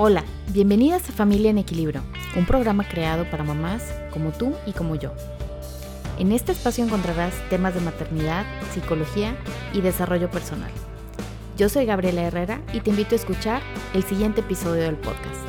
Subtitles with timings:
[0.00, 2.02] Hola, bienvenidas a Familia en Equilibrio,
[2.36, 3.82] un programa creado para mamás
[4.12, 5.12] como tú y como yo.
[6.20, 9.36] En este espacio encontrarás temas de maternidad, psicología
[9.74, 10.70] y desarrollo personal.
[11.56, 13.60] Yo soy Gabriela Herrera y te invito a escuchar
[13.92, 15.42] el siguiente episodio del podcast.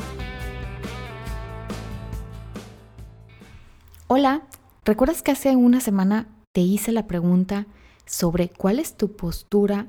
[4.07, 4.41] Hola,
[4.83, 7.67] ¿recuerdas que hace una semana te hice la pregunta
[8.07, 9.85] sobre cuál es tu postura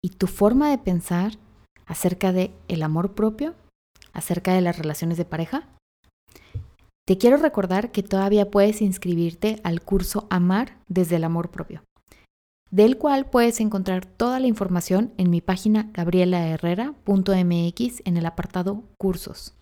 [0.00, 1.32] y tu forma de pensar
[1.84, 3.56] acerca de el amor propio?
[4.14, 5.68] Acerca de las relaciones de pareja?
[7.06, 11.84] Te quiero recordar que todavía puedes inscribirte al curso Amar desde el amor propio,
[12.70, 19.52] del cual puedes encontrar toda la información en mi página gabrielaherrera.mx en el apartado Cursos.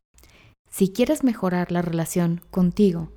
[0.70, 3.11] Si quieres mejorar la relación contigo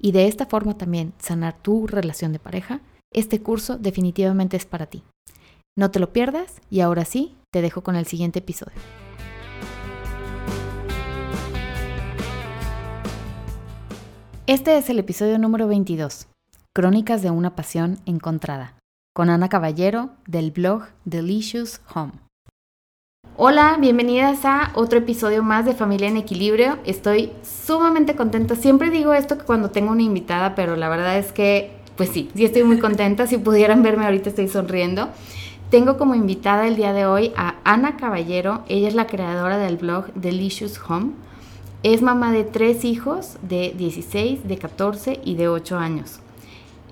[0.00, 2.80] y de esta forma también sanar tu relación de pareja,
[3.14, 5.04] este curso definitivamente es para ti.
[5.76, 8.80] No te lo pierdas y ahora sí, te dejo con el siguiente episodio.
[14.48, 16.26] Este es el episodio número 22,
[16.74, 18.78] Crónicas de una pasión encontrada,
[19.14, 22.12] con Ana Caballero del blog Delicious Home.
[23.36, 26.78] Hola, bienvenidas a otro episodio más de Familia en Equilibrio.
[26.86, 28.56] Estoy sumamente contenta.
[28.56, 32.46] Siempre digo esto cuando tengo una invitada, pero la verdad es que, pues sí, sí
[32.46, 33.26] estoy muy contenta.
[33.26, 35.10] Si pudieran verme ahorita estoy sonriendo.
[35.68, 38.64] Tengo como invitada el día de hoy a Ana Caballero.
[38.66, 41.27] Ella es la creadora del blog Delicious Home
[41.82, 46.20] es mamá de tres hijos de 16, de 14 y de 8 años.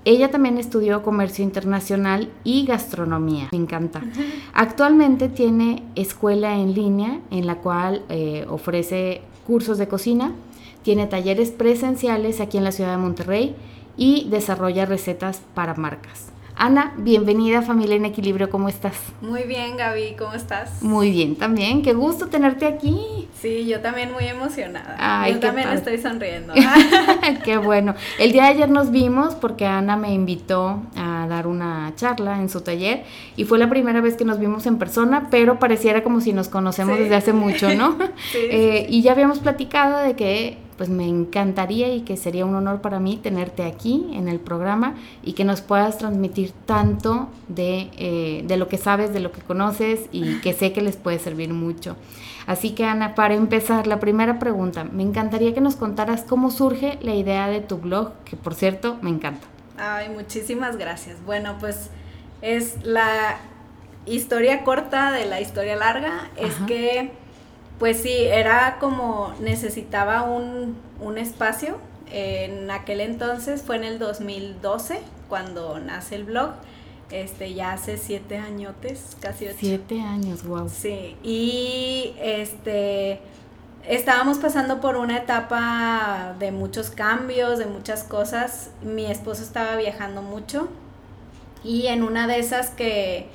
[0.04, 3.48] Ella también estudió comercio internacional y gastronomía.
[3.50, 4.02] Me encanta.
[4.54, 10.32] Actualmente tiene escuela en línea en la cual eh, ofrece cursos de cocina,
[10.82, 13.56] tiene talleres presenciales aquí en la ciudad de Monterrey
[13.96, 16.30] y desarrolla recetas para marcas.
[16.58, 18.96] Ana, bienvenida a Familia en Equilibrio, ¿cómo estás?
[19.20, 20.82] Muy bien, Gaby, ¿cómo estás?
[20.82, 23.28] Muy bien también, qué gusto tenerte aquí.
[23.38, 25.28] Sí, yo también muy emocionada.
[25.28, 26.54] yo también estoy sonriendo.
[27.44, 27.94] qué bueno.
[28.18, 32.48] El día de ayer nos vimos porque Ana me invitó a dar una charla en
[32.48, 33.04] su taller
[33.36, 36.48] y fue la primera vez que nos vimos en persona, pero pareciera como si nos
[36.48, 37.98] conocemos desde hace mucho, ¿no?
[38.32, 42.54] sí, eh, y ya habíamos platicado de que pues me encantaría y que sería un
[42.54, 47.90] honor para mí tenerte aquí en el programa y que nos puedas transmitir tanto de,
[47.96, 51.18] eh, de, lo que sabes, de lo que conoces y que sé que les puede
[51.18, 51.96] servir mucho.
[52.46, 56.98] Así que Ana, para empezar, la primera pregunta, me encantaría que nos contaras cómo surge
[57.02, 59.46] la idea de tu blog, que por cierto me encanta.
[59.78, 61.16] Ay, muchísimas gracias.
[61.24, 61.90] Bueno, pues
[62.42, 63.38] es la
[64.06, 67.10] historia corta de la historia larga, es que
[67.78, 70.76] pues sí, era como necesitaba un,
[71.18, 71.78] espacio.
[72.10, 76.52] En aquel entonces fue en el 2012 cuando nace el blog.
[77.10, 79.56] Este, ya hace siete añotes, casi ocho.
[79.60, 80.68] Siete años, wow.
[80.68, 83.20] Sí, y este,
[83.86, 88.70] estábamos pasando por una etapa de muchos cambios, de muchas cosas.
[88.82, 90.68] Mi esposo estaba viajando mucho
[91.62, 93.28] y en una de esas que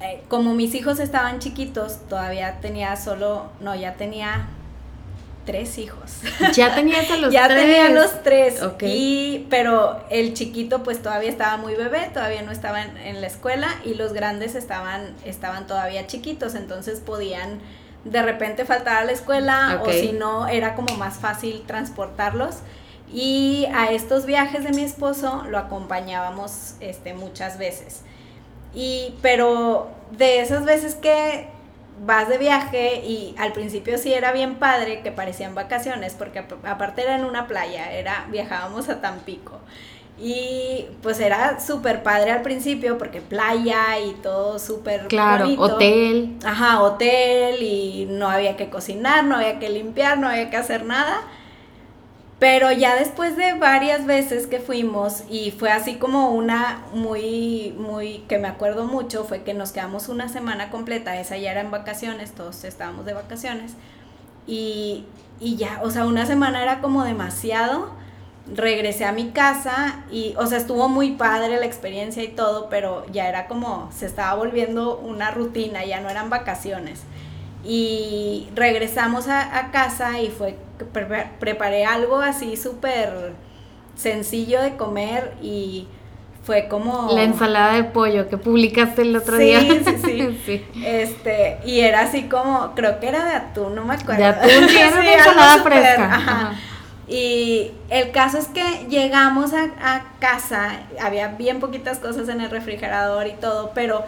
[0.00, 4.48] eh, como mis hijos estaban chiquitos, todavía tenía solo, no, ya tenía
[5.44, 6.20] tres hijos.
[6.54, 7.58] Ya tenías a los ya tres.
[7.58, 8.60] Ya tenía los tres.
[8.82, 13.68] Y, pero el chiquito pues todavía estaba muy bebé, todavía no estaba en, la escuela
[13.84, 17.60] y los grandes estaban, estaban todavía chiquitos, entonces podían
[18.04, 22.56] de repente faltar a la escuela o si no era como más fácil transportarlos.
[23.12, 28.02] Y a estos viajes de mi esposo lo acompañábamos este, muchas veces.
[28.74, 31.48] Y, pero de esas veces que
[32.04, 37.02] vas de viaje y al principio sí era bien padre, que parecían vacaciones, porque aparte
[37.02, 39.60] era en una playa, era, viajábamos a Tampico.
[40.22, 46.36] Y pues era súper padre al principio porque playa y todo súper Claro, hotel.
[46.44, 50.84] Ajá, hotel y no había que cocinar, no había que limpiar, no había que hacer
[50.84, 51.22] nada.
[52.40, 58.24] Pero ya después de varias veces que fuimos y fue así como una muy, muy,
[58.28, 61.70] que me acuerdo mucho, fue que nos quedamos una semana completa, esa ya era en
[61.70, 63.74] vacaciones, todos estábamos de vacaciones.
[64.46, 65.04] Y,
[65.38, 67.90] y ya, o sea, una semana era como demasiado.
[68.52, 73.04] Regresé a mi casa y, o sea, estuvo muy padre la experiencia y todo, pero
[73.12, 77.02] ya era como, se estaba volviendo una rutina, ya no eran vacaciones.
[77.64, 83.34] Y regresamos a, casa y fue, preparé algo así súper
[83.94, 85.86] sencillo de comer y
[86.42, 87.12] fue como...
[87.14, 89.60] La ensalada de pollo que publicaste el otro día.
[89.60, 90.64] Sí, sí, sí.
[90.84, 94.22] Este, y era así como, creo que era de atún, no me acuerdo.
[94.22, 96.52] De atún, sí, era ensalada fresca.
[97.06, 102.50] Y el caso es que llegamos a, a, casa, había bien poquitas cosas en el
[102.50, 104.04] refrigerador y todo, pero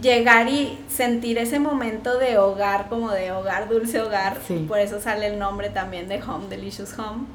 [0.00, 4.38] llegar y sentir ese momento de hogar, como de hogar, dulce hogar,
[4.68, 7.26] por eso sale el nombre también de Home, Delicious Home.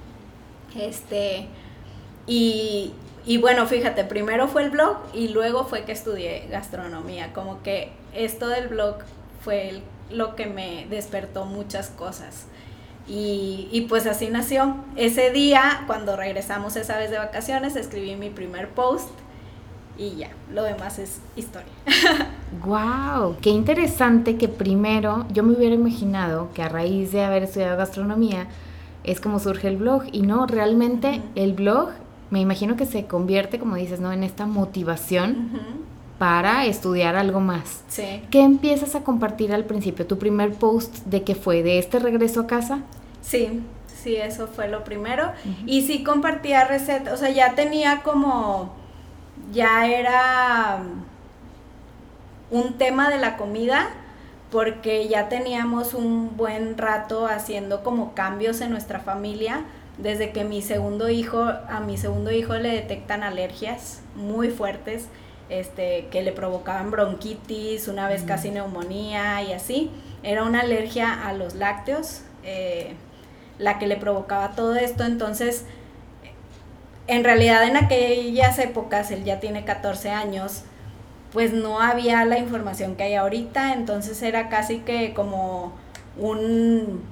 [0.75, 1.47] Este,
[2.27, 2.93] y,
[3.25, 7.91] y bueno, fíjate, primero fue el blog y luego fue que estudié gastronomía, como que
[8.13, 8.97] esto del blog
[9.41, 12.45] fue lo que me despertó muchas cosas.
[13.07, 14.75] Y, y, pues así nació.
[14.95, 19.09] Ese día, cuando regresamos esa vez de vacaciones, escribí mi primer post
[19.99, 21.67] y ya, lo demás es historia.
[22.65, 23.35] ¡Wow!
[23.41, 28.47] Qué interesante que primero yo me hubiera imaginado que a raíz de haber estudiado gastronomía
[29.03, 31.89] es como surge el blog y no, realmente el blog
[32.29, 34.13] me imagino que se convierte, como dices, ¿no?
[34.13, 35.49] En esta motivación
[36.17, 37.83] para estudiar algo más.
[37.89, 38.21] Sí.
[38.29, 40.05] ¿Qué empiezas a compartir al principio?
[40.05, 41.61] ¿Tu primer post de qué fue?
[41.61, 42.81] ¿De este regreso a casa?
[43.21, 43.61] Sí,
[44.01, 45.31] sí, eso fue lo primero.
[45.65, 48.78] Y sí compartía recetas, o sea, ya tenía como
[49.51, 50.79] ya era
[52.51, 53.89] un tema de la comida
[54.51, 59.61] porque ya teníamos un buen rato haciendo como cambios en nuestra familia
[59.97, 65.07] desde que mi segundo hijo a mi segundo hijo le detectan alergias muy fuertes
[65.49, 69.91] este que le provocaban bronquitis una vez casi neumonía y así.
[70.21, 72.93] Era una alergia a los lácteos eh,
[73.57, 75.03] la que le provocaba todo esto.
[75.03, 75.65] Entonces
[77.09, 80.61] en realidad en aquellas épocas, él ya tiene 14 años,
[81.33, 85.73] pues no había la información que hay ahorita, entonces era casi que como
[86.17, 87.03] un,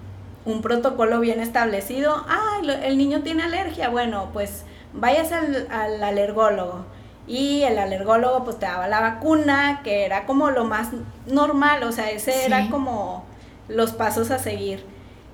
[0.62, 2.24] protocolo bien establecido.
[2.28, 5.68] Ah, el niño tiene alergia, bueno, pues vayas al,
[6.04, 6.86] alergólogo.
[7.28, 10.90] Y el alergólogo pues te daba la vacuna, que era como lo más
[11.26, 13.26] normal, o sea, ese era como
[13.68, 14.86] los pasos a seguir.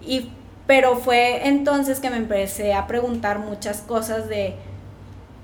[0.01, 0.31] Y
[0.68, 4.56] pero fue entonces que me empecé a preguntar muchas cosas de,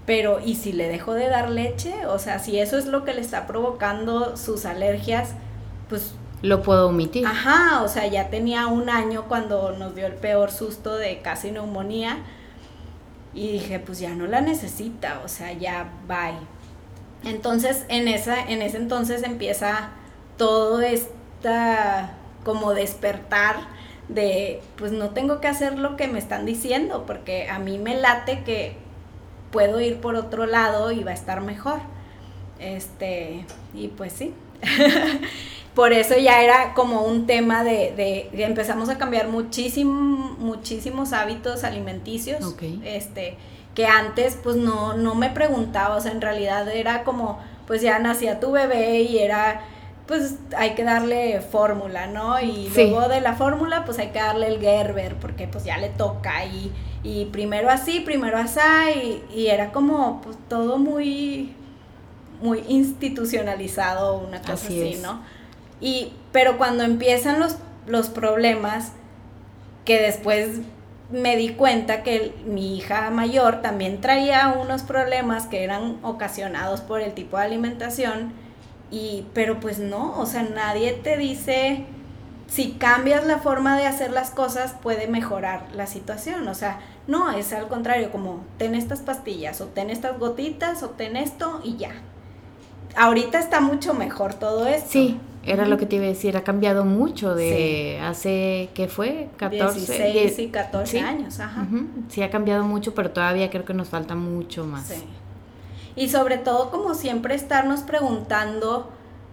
[0.06, 2.06] pero ¿y si le dejo de dar leche?
[2.08, 5.32] O sea, si eso es lo que le está provocando sus alergias,
[5.90, 6.14] pues...
[6.42, 7.28] Lo puedo omitir.
[7.28, 11.52] Ajá, o sea, ya tenía un año cuando nos dio el peor susto de casi
[11.52, 12.20] neumonía.
[13.34, 16.40] Y dije, pues ya no la necesita, o sea, ya bye.
[17.30, 19.90] Entonces, en, esa, en ese entonces empieza
[20.38, 22.14] todo esta
[22.44, 23.58] como despertar
[24.10, 27.96] de pues no tengo que hacer lo que me están diciendo porque a mí me
[27.96, 28.76] late que
[29.52, 31.80] puedo ir por otro lado y va a estar mejor.
[32.60, 34.34] Este, y pues sí.
[35.76, 41.64] por eso ya era como un tema de, de, empezamos a cambiar muchísimo, muchísimos hábitos
[41.64, 42.56] alimenticios.
[42.84, 43.38] Este,
[43.76, 47.98] que antes pues no, no me preguntaba, o sea, en realidad era como, pues ya
[48.00, 49.62] nacía tu bebé y era
[50.10, 52.42] pues hay que darle fórmula, ¿no?
[52.42, 55.90] Y luego de la fórmula, pues hay que darle el Gerber, porque pues ya le
[55.90, 56.72] toca y,
[57.04, 58.60] y primero así, primero así,
[59.32, 61.54] y, y era como pues todo muy,
[62.42, 65.22] muy institucionalizado, una cosa así, ¿no?
[65.80, 68.94] Y, pero cuando empiezan los, los problemas,
[69.86, 70.62] que después
[71.12, 77.00] me di cuenta que mi hija mayor también traía unos problemas que eran ocasionados por
[77.02, 78.49] el tipo de alimentación,
[78.92, 81.86] y, pero pues no, o sea, nadie te dice
[82.50, 86.48] si cambias la forma de hacer las cosas puede mejorar la situación.
[86.48, 90.90] O sea, no, es al contrario, como ten estas pastillas, o ten estas gotitas, o
[90.90, 91.92] ten esto y ya.
[92.96, 94.90] Ahorita está mucho mejor todo esto.
[94.90, 99.30] Sí, era lo que te iba a decir, ha cambiado mucho de hace, ¿qué fue?
[99.38, 99.80] 14.
[99.80, 101.68] 16 y 14 años, ajá.
[102.10, 104.88] Sí, ha cambiado mucho, pero todavía creo que nos falta mucho más.
[104.88, 105.04] Sí.
[105.96, 108.90] Y sobre todo como siempre estarnos preguntando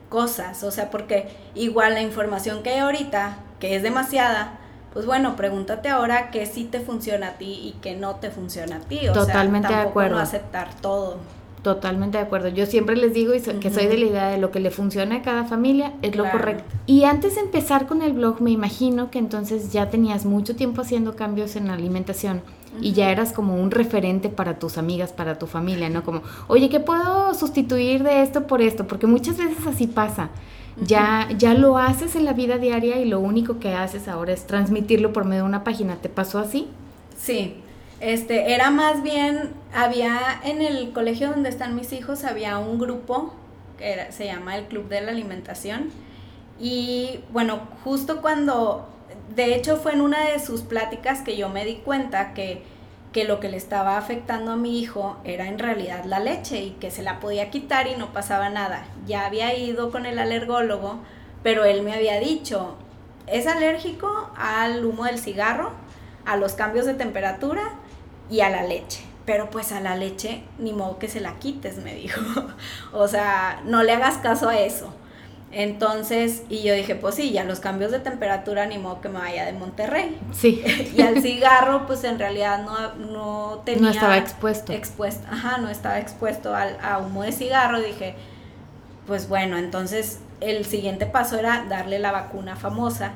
[0.08, 4.58] cosas, o sea, porque igual la información que hay ahorita, que es demasiada,
[4.92, 8.76] pues bueno, pregúntate ahora qué sí te funciona a ti y qué no te funciona
[8.76, 9.08] a ti.
[9.08, 10.16] O Totalmente sea, de acuerdo.
[10.16, 11.18] No aceptar todo.
[11.62, 12.48] Totalmente de acuerdo.
[12.48, 15.22] Yo siempre les digo que soy de la idea de lo que le funciona a
[15.22, 16.64] cada familia es lo correcto.
[16.86, 20.82] Y antes de empezar con el blog, me imagino que entonces ya tenías mucho tiempo
[20.82, 22.40] haciendo cambios en la alimentación
[22.80, 26.02] y ya eras como un referente para tus amigas, para tu familia, ¿no?
[26.04, 28.86] Como, oye, ¿qué puedo sustituir de esto por esto?
[28.86, 30.30] Porque muchas veces así pasa.
[30.82, 34.46] Ya, ya lo haces en la vida diaria y lo único que haces ahora es
[34.46, 35.96] transmitirlo por medio de una página.
[35.96, 36.68] ¿Te pasó así?
[37.16, 37.54] Sí,
[38.00, 43.32] este, era más bien, había en el colegio donde están mis hijos, había un grupo
[43.78, 45.90] que se llama el Club de la Alimentación.
[46.60, 48.86] Y bueno, justo cuando,
[49.34, 52.62] de hecho fue en una de sus pláticas que yo me di cuenta que,
[53.12, 56.70] que lo que le estaba afectando a mi hijo era en realidad la leche y
[56.72, 58.86] que se la podía quitar y no pasaba nada.
[59.06, 61.00] Ya había ido con el alergólogo,
[61.42, 62.76] pero él me había dicho,
[63.26, 65.72] es alérgico al humo del cigarro,
[66.24, 67.74] a los cambios de temperatura
[68.30, 69.02] y a la leche.
[69.24, 72.20] Pero pues a la leche ni modo que se la quites, me dijo.
[72.92, 74.92] o sea, no le hagas caso a eso.
[75.58, 79.46] Entonces, y yo dije, pues sí, ya los cambios de temperatura animó que me vaya
[79.46, 80.20] de Monterrey.
[80.30, 80.62] Sí.
[80.94, 83.80] y al cigarro, pues en realidad no, no tenía...
[83.80, 84.74] No estaba expuesto.
[84.74, 87.80] Expuesto, ajá, no estaba expuesto al, a humo de cigarro.
[87.80, 88.16] Dije,
[89.06, 93.12] pues bueno, entonces el siguiente paso era darle la vacuna famosa,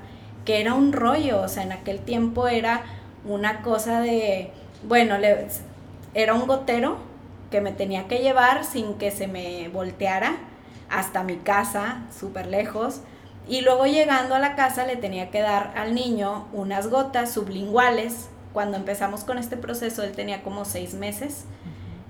[0.47, 2.85] que era un rollo, o sea, en aquel tiempo era
[3.26, 4.50] una cosa de,
[4.88, 5.47] bueno, le,
[6.14, 6.97] era un gotero
[7.50, 10.37] que me tenía que llevar sin que se me volteara
[10.90, 13.00] hasta mi casa, súper lejos.
[13.49, 18.28] Y luego llegando a la casa le tenía que dar al niño unas gotas sublinguales.
[18.52, 21.44] Cuando empezamos con este proceso, él tenía como seis meses.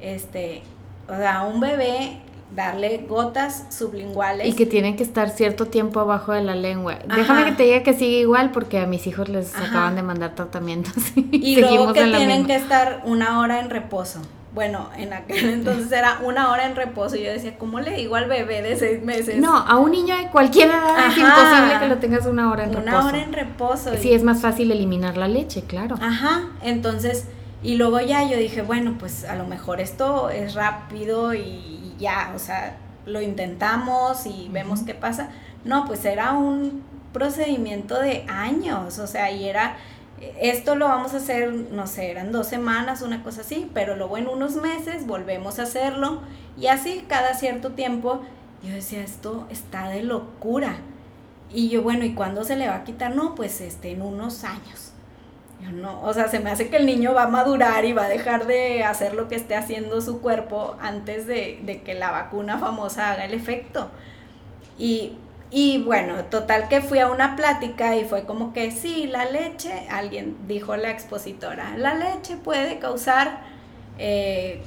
[0.01, 0.63] Este,
[1.09, 2.21] o sea, un bebé
[2.55, 4.47] darle gotas sublinguales.
[4.47, 6.99] Y que tienen que estar cierto tiempo abajo de la lengua.
[7.15, 10.35] Déjame que te diga que sigue igual porque a mis hijos les acaban de mandar
[10.35, 10.95] tratamientos.
[11.33, 14.21] Y, luego que tienen que estar una hora en reposo.
[14.53, 18.17] Bueno, en aquel entonces era una hora en reposo y yo decía, ¿cómo le digo
[18.17, 19.37] al bebé de seis meses?
[19.39, 22.73] No, a un niño de cualquier edad es imposible que lo tengas una hora en
[22.73, 22.97] reposo.
[22.97, 23.91] Una hora en reposo.
[23.97, 25.97] Sí, es más fácil eliminar la leche, claro.
[26.01, 27.27] Ajá, entonces,
[27.63, 32.33] y luego ya yo dije, bueno, pues a lo mejor esto es rápido y ya,
[32.35, 32.77] o sea,
[33.07, 35.29] lo intentamos y vemos qué pasa.
[35.65, 39.77] No, pues era un procedimiento de años, o sea, y era,
[40.41, 44.19] esto lo vamos a hacer, no sé, eran dos semanas, una cosa así, pero luego
[44.19, 46.21] en unos meses volvemos a hacerlo
[46.59, 48.21] y así cada cierto tiempo
[48.63, 50.77] yo decía, esto está de locura.
[51.53, 53.17] Y yo, bueno, ¿y cuándo se le va a quitar?
[53.17, 54.91] No, pues este, en unos años
[55.73, 58.09] no, o sea, se me hace que el niño va a madurar y va a
[58.09, 63.13] dejar de hacer lo que esté haciendo su cuerpo antes de, que la vacuna famosa
[63.13, 63.91] haga el efecto.
[64.79, 65.13] Y,
[65.79, 70.37] bueno, total que fui a una plática y fue como que sí, la leche, alguien
[70.47, 73.41] dijo la expositora, la leche puede causar
[73.99, 74.63] eh,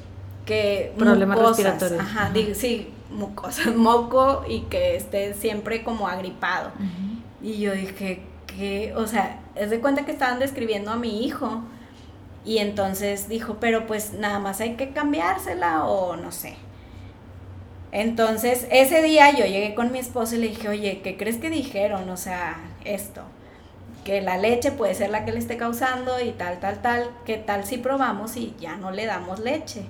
[0.45, 0.93] que...
[0.97, 2.01] Problemas respiratorios.
[2.01, 6.71] Ajá, sí, mucosas, moco y que esté siempre como agripado.
[7.41, 11.61] Y yo dije, que, o sea, es de cuenta que estaban describiendo a mi hijo
[12.45, 16.55] y entonces dijo, pero pues nada más hay que cambiársela o no sé.
[17.93, 21.51] Entonces ese día yo llegué con mi esposo y le dije, oye, ¿qué crees que
[21.51, 22.09] dijeron?
[22.09, 23.21] O sea, esto,
[24.03, 27.37] que la leche puede ser la que le esté causando y tal, tal, tal, ¿qué
[27.37, 29.83] tal si probamos y ya no le damos leche?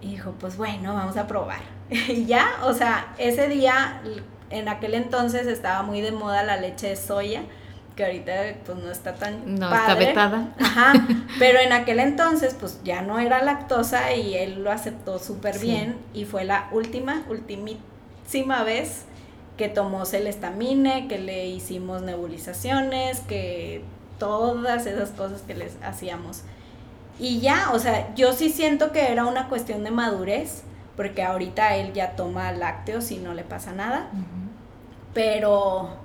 [0.00, 1.60] Y dijo, pues bueno, vamos a probar.
[1.90, 4.00] y ya, o sea, ese día,
[4.48, 7.42] en aquel entonces estaba muy de moda la leche de soya
[7.96, 8.32] que ahorita
[8.64, 10.54] pues no está tan no está vetada.
[10.58, 10.94] Ajá
[11.38, 15.96] pero en aquel entonces pues ya no era lactosa y él lo aceptó súper bien
[16.14, 19.04] y fue la última ultimísima vez
[19.56, 23.84] que tomó celestamine que le hicimos nebulizaciones que
[24.18, 26.42] todas esas cosas que les hacíamos.
[27.18, 30.62] Y ya o sea yo sí siento que era una cuestión de madurez
[30.96, 34.08] porque ahorita él ya toma lácteos y no le pasa nada.
[35.14, 36.01] Pero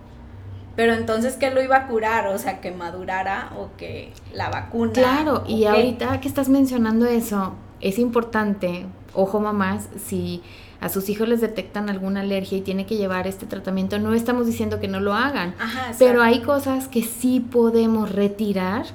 [0.77, 2.27] pero entonces, ¿qué lo iba a curar?
[2.27, 4.93] O sea, que madurara o que la vacuna.
[4.93, 10.43] Claro, y ahorita que estás mencionando eso, es importante, ojo mamás, si
[10.79, 14.45] a sus hijos les detectan alguna alergia y tiene que llevar este tratamiento, no estamos
[14.45, 15.55] diciendo que no lo hagan,
[15.97, 18.85] pero hay cosas que sí podemos retirar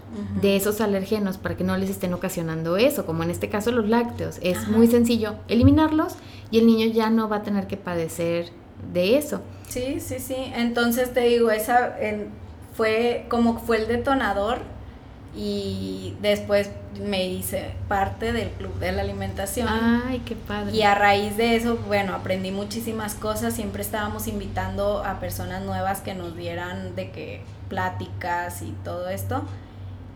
[0.40, 3.88] de esos alergenos para que no les estén ocasionando eso, como en este caso los
[3.88, 4.38] lácteos.
[4.40, 6.14] Es muy sencillo eliminarlos
[6.52, 8.52] y el niño ya no va a tener que padecer
[8.92, 9.40] de eso.
[9.72, 10.52] Sí, sí, sí.
[10.54, 11.96] Entonces te digo, esa
[12.74, 14.58] fue como fue el detonador
[15.34, 19.66] y después me hice parte del club de la alimentación.
[19.70, 20.76] Ay, qué padre.
[20.76, 23.54] Y a raíz de eso, bueno, aprendí muchísimas cosas.
[23.54, 29.42] Siempre estábamos invitando a personas nuevas que nos dieran de que pláticas y todo esto.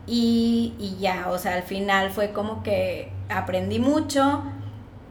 [0.06, 4.42] Y, y ya, o sea, al final fue como que aprendí mucho.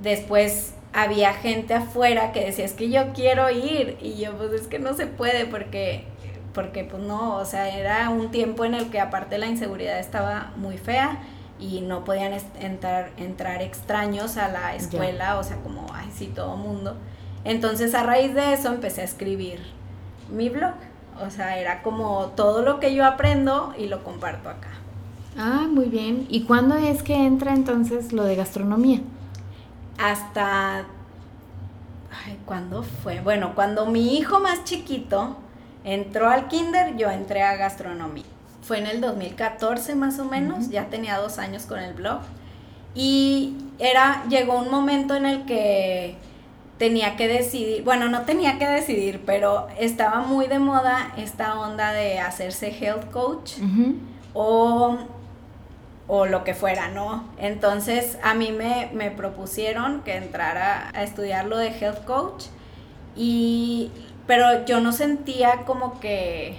[0.03, 4.67] Después había gente afuera que decía, es que yo quiero ir, y yo pues es
[4.67, 6.05] que no se puede porque,
[6.53, 10.53] porque pues no, o sea, era un tiempo en el que aparte la inseguridad estaba
[10.55, 11.19] muy fea
[11.59, 16.55] y no podían entrar, entrar extraños a la escuela, o sea, como, ay, sí, todo
[16.55, 16.95] mundo.
[17.43, 19.59] Entonces a raíz de eso empecé a escribir
[20.31, 20.75] mi blog,
[21.21, 24.69] o sea, era como todo lo que yo aprendo y lo comparto acá.
[25.37, 26.25] Ah, muy bien.
[26.29, 29.01] ¿Y cuándo es que entra entonces lo de gastronomía?
[29.97, 30.85] Hasta...
[32.25, 33.19] Ay, ¿Cuándo fue?
[33.21, 35.37] Bueno, cuando mi hijo más chiquito
[35.83, 38.23] entró al kinder, yo entré a gastronomía.
[38.61, 42.21] Fue en el 2014 más o menos, ya tenía dos años con el blog.
[42.95, 46.15] Y era, llegó un momento en el que
[46.77, 51.91] tenía que decidir, bueno, no tenía que decidir, pero estaba muy de moda esta onda
[51.91, 53.53] de hacerse health coach
[54.33, 54.97] o
[56.07, 57.25] o lo que fuera, ¿no?
[57.37, 62.45] Entonces a mí me, propusieron que entrara a estudiar lo de health coach
[63.15, 63.91] y
[64.27, 66.57] pero yo no sentía como que...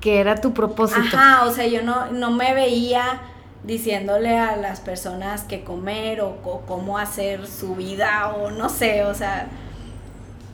[0.00, 1.16] Que era tu propósito.
[1.16, 3.20] Ajá, o sea, yo no, no me veía
[3.64, 9.14] diciéndole a las personas qué comer o, cómo hacer su vida o no sé, o
[9.14, 9.48] sea,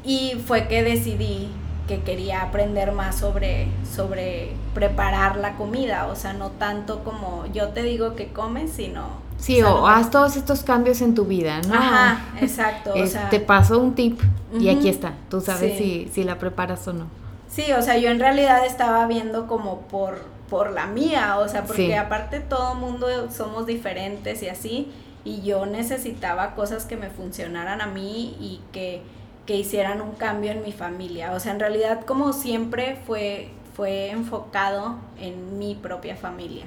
[0.04, 1.49] y fue que decidí
[1.87, 7.69] que quería aprender más sobre, sobre preparar la comida, o sea, no tanto como yo
[7.69, 9.25] te digo que comes, sino...
[9.38, 11.75] Sí, o, haz todos estos cambios en tu vida, ¿no?
[11.75, 12.95] Ajá, exacto.
[12.95, 14.19] o sea, te paso un tip
[14.59, 17.07] y aquí está, tú sabes si, si la preparas o no.
[17.49, 21.64] Sí, o sea, yo en realidad estaba viendo como por por la mía, o sea,
[21.64, 24.93] porque aparte todo mundo somos diferentes y así,
[25.25, 29.02] y yo necesitaba cosas que me funcionaran a mí y que,
[29.47, 31.33] que hicieran un cambio en mi familia.
[31.33, 36.65] O sea, en realidad como siempre fue, fue enfocado en mi propia familia.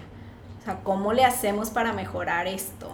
[0.62, 2.92] O sea, ¿cómo le hacemos para mejorar esto?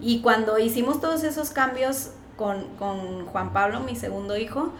[0.00, 4.72] Y cuando hicimos todos esos cambios con, con Juan Pablo, mi segundo hijo,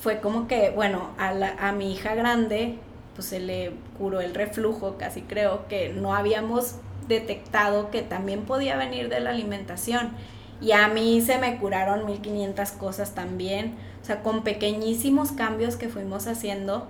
[0.00, 2.78] fue como que, bueno, a, la, a mi hija grande
[3.14, 6.76] pues se le curó el reflujo, casi creo que no habíamos
[7.08, 10.12] detectado que también podía venir de la alimentación.
[10.60, 15.88] Y a mí se me curaron 1500 cosas también, o sea, con pequeñísimos cambios que
[15.88, 16.86] fuimos haciendo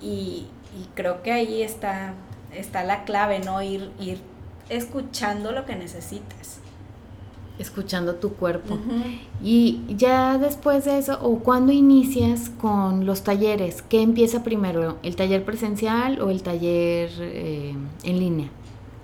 [0.00, 0.46] y,
[0.94, 2.14] creo que ahí está,
[2.52, 3.62] está la clave, ¿no?
[3.62, 4.20] Ir, ir
[4.68, 6.60] escuchando lo que necesitas
[7.58, 8.78] escuchando tu cuerpo.
[9.42, 14.98] Y ya después de eso, o cuando inicias con los talleres, ¿qué empieza primero?
[15.02, 17.74] ¿El taller presencial o el taller eh,
[18.04, 18.48] en línea?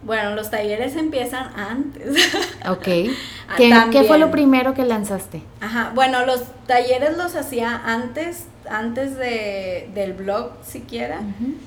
[0.03, 2.17] Bueno, los talleres empiezan antes.
[2.69, 2.85] Ok.
[3.57, 5.43] ¿Qué, fue lo primero que lanzaste?
[5.61, 11.21] Ajá, bueno, los talleres los hacía antes, antes de, del blog siquiera.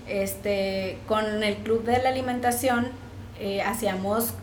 [0.07, 2.87] Este, con el club de la alimentación
[3.39, 4.33] eh, hacíamos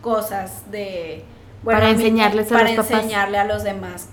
[0.00, 1.24] cosas de
[1.62, 4.08] para enseñarles a para enseñarle a los demás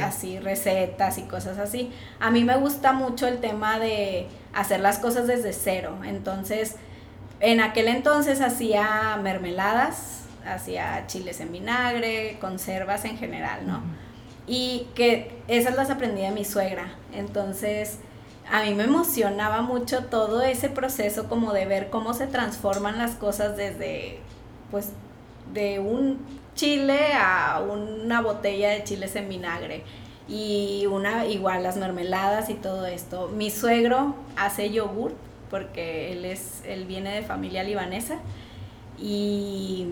[0.00, 1.90] así recetas y cosas así.
[2.18, 5.98] A mí me gusta mucho el tema de hacer las cosas desde cero.
[6.04, 6.76] Entonces,
[7.40, 13.82] en aquel entonces hacía mermeladas, hacía chiles en vinagre, conservas en general, ¿no?
[14.46, 16.94] Y que esas las aprendí de mi suegra.
[17.12, 17.98] Entonces,
[18.50, 23.12] a mí me emocionaba mucho todo ese proceso como de ver cómo se transforman las
[23.12, 24.18] cosas desde,
[24.70, 24.90] pues,
[25.52, 26.18] de un
[26.54, 29.82] chile a una botella de chiles en vinagre
[30.28, 33.28] y una igual las mermeladas y todo esto.
[33.28, 35.14] Mi suegro hace yogur
[35.50, 38.16] porque él es él viene de familia libanesa
[38.98, 39.88] y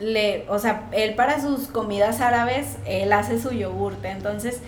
[0.00, 4.60] le, o sea, él para sus comidas árabes él hace su yogurte, entonces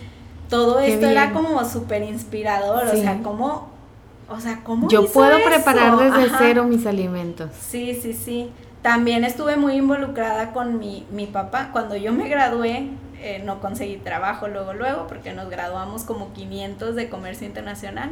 [0.48, 3.74] todo esto era como súper inspirador, o sea, como
[4.28, 7.50] o sea, ¿cómo Yo puedo preparar desde cero mis alimentos.
[7.60, 8.50] Sí, sí, sí.
[8.82, 11.70] También estuve muy involucrada con mi, mi papá.
[11.72, 12.88] Cuando yo me gradué,
[13.20, 18.10] eh, no conseguí trabajo luego, luego, porque nos graduamos como 500 de comercio internacional.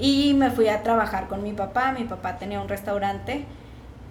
[0.00, 1.92] Y me fui a trabajar con mi papá.
[1.92, 3.44] Mi papá tenía un restaurante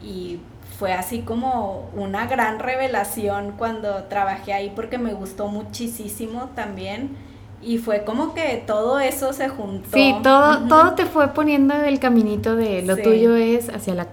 [0.01, 0.39] y
[0.77, 7.17] fue así como una gran revelación cuando trabajé ahí porque me gustó muchísimo también
[7.61, 9.89] y fue como que todo eso se juntó.
[9.91, 14.07] Sí, todo, todo te fue poniendo el caminito de lo tuyo es hacia la,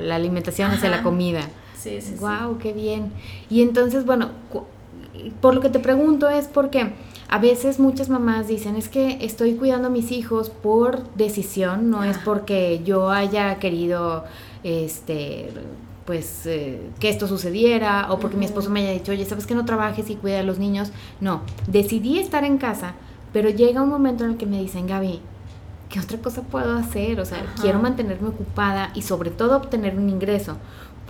[0.00, 1.42] la, alimentación, hacia la comida.
[1.78, 2.16] Sí, sí.
[2.18, 3.12] Wow, qué bien.
[3.50, 4.30] Y entonces, bueno,
[5.40, 6.92] por lo que te pregunto es porque
[7.30, 12.02] a veces muchas mamás dicen, es que estoy cuidando a mis hijos por decisión, no
[12.02, 14.24] es porque yo haya querido
[14.64, 15.48] este
[16.04, 19.54] pues eh, que esto sucediera o porque mi esposo me haya dicho, oye, ¿sabes que
[19.54, 20.90] no trabajes y cuida a los niños?
[21.20, 22.94] No, decidí estar en casa,
[23.32, 25.20] pero llega un momento en el que me dicen, Gaby,
[25.88, 27.20] ¿qué otra cosa puedo hacer?
[27.20, 30.56] O sea, quiero mantenerme ocupada y sobre todo obtener un ingreso.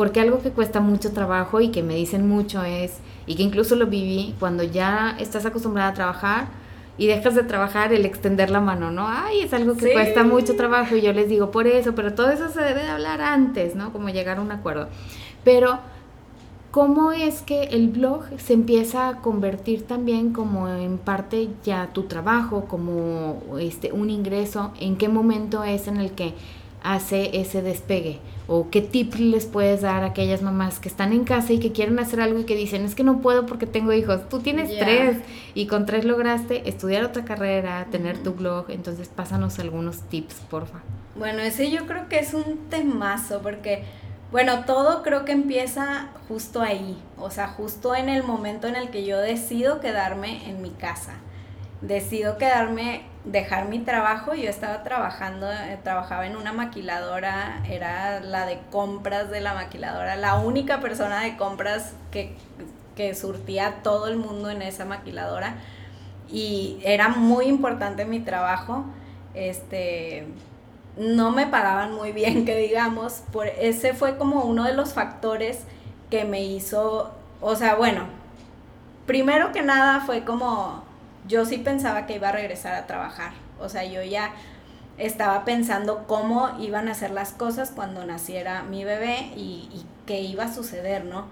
[0.00, 3.76] Porque algo que cuesta mucho trabajo y que me dicen mucho es, y que incluso
[3.76, 6.46] lo viví, cuando ya estás acostumbrada a trabajar,
[6.96, 9.06] y dejas de trabajar el extender la mano, ¿no?
[9.06, 12.30] Ay, es algo que cuesta mucho trabajo y yo les digo por eso, pero todo
[12.30, 13.92] eso se debe de hablar antes, ¿no?
[13.92, 14.88] Como llegar a un acuerdo.
[15.44, 15.80] Pero,
[16.70, 22.04] ¿cómo es que el blog se empieza a convertir también como en parte ya tu
[22.04, 24.72] trabajo, como este, un ingreso?
[24.80, 26.32] ¿En qué momento es en el que
[26.82, 28.18] hace ese despegue?
[28.52, 31.70] ¿O qué tip les puedes dar a aquellas mamás que están en casa y que
[31.70, 34.28] quieren hacer algo y que dicen, es que no puedo porque tengo hijos?
[34.28, 35.18] Tú tienes tres
[35.54, 40.80] y con tres lograste estudiar otra carrera, tener tu blog, entonces pásanos algunos tips, porfa.
[41.14, 43.84] Bueno, ese yo creo que es un temazo porque,
[44.32, 48.90] bueno, todo creo que empieza justo ahí, o sea, justo en el momento en el
[48.90, 51.20] que yo decido quedarme en mi casa
[51.80, 54.34] decido quedarme, dejar mi trabajo.
[54.34, 60.16] Yo estaba trabajando, eh, trabajaba en una maquiladora, era la de compras de la maquiladora,
[60.16, 62.34] la única persona de compras que,
[62.96, 65.56] que surtía a todo el mundo en esa maquiladora.
[66.32, 68.84] y era muy importante mi trabajo.
[69.34, 70.26] Este,
[70.96, 75.60] no me pagaban muy bien, que digamos, por ese fue como uno de los factores
[76.10, 78.04] que me hizo, o sea, bueno,
[79.06, 80.82] primero que nada fue como
[81.30, 84.32] yo sí pensaba que iba a regresar a trabajar, o sea, yo ya
[84.98, 90.20] estaba pensando cómo iban a ser las cosas cuando naciera mi bebé y, y qué
[90.20, 91.26] iba a suceder, ¿no?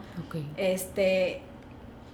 [0.56, 1.42] Este,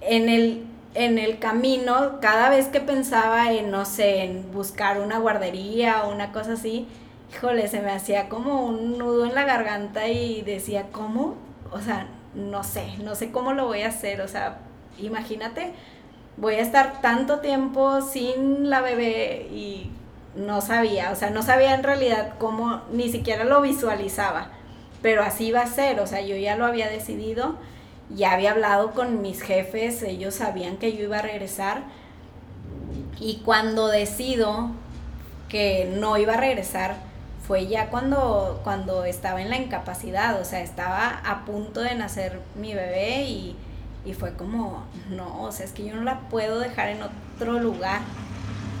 [0.01, 5.19] en el, en el camino, cada vez que pensaba en, no sé, en buscar una
[5.19, 6.87] guardería o una cosa así,
[7.31, 11.35] híjole, se me hacía como un nudo en la garganta y decía, ¿cómo?
[11.71, 14.57] O sea, no sé, no sé cómo lo voy a hacer, o sea,
[14.97, 15.73] imagínate,
[16.37, 19.91] voy a estar tanto tiempo sin la bebé y
[20.35, 24.49] no sabía, o sea, no sabía en realidad cómo, ni siquiera lo visualizaba,
[25.01, 27.55] pero así va a ser, o sea, yo ya lo había decidido,
[28.09, 31.83] ya había hablado con mis jefes, ellos sabían que yo iba a regresar,
[33.19, 34.71] y cuando decido
[35.47, 36.97] que no iba a regresar,
[37.47, 42.39] fue ya cuando, cuando estaba en la incapacidad, o sea, estaba a punto de nacer
[42.59, 43.55] mi bebé y,
[44.05, 47.59] y fue como, no, o sea, es que yo no la puedo dejar en otro
[47.59, 48.01] lugar.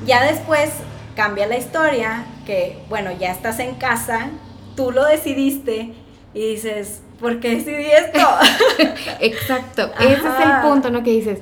[0.05, 0.69] Ya después
[1.15, 4.29] cambia la historia, que bueno, ya estás en casa,
[4.75, 5.93] tú lo decidiste
[6.33, 8.19] y dices, ¿por qué decidí esto?
[9.19, 11.01] Exacto, ese es el punto, ¿no?
[11.01, 11.39] Que dices,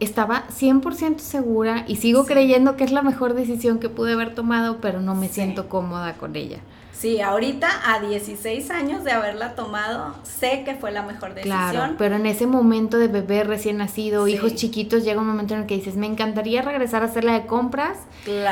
[0.00, 4.78] estaba 100% segura y sigo creyendo que es la mejor decisión que pude haber tomado,
[4.80, 6.58] pero no me siento cómoda con ella.
[7.04, 11.70] Sí, ahorita a 16 años de haberla tomado, sé que fue la mejor decisión.
[11.70, 15.60] Claro, pero en ese momento de bebé recién nacido, hijos chiquitos, llega un momento en
[15.60, 17.98] el que dices, me encantaría regresar a hacer la de compras,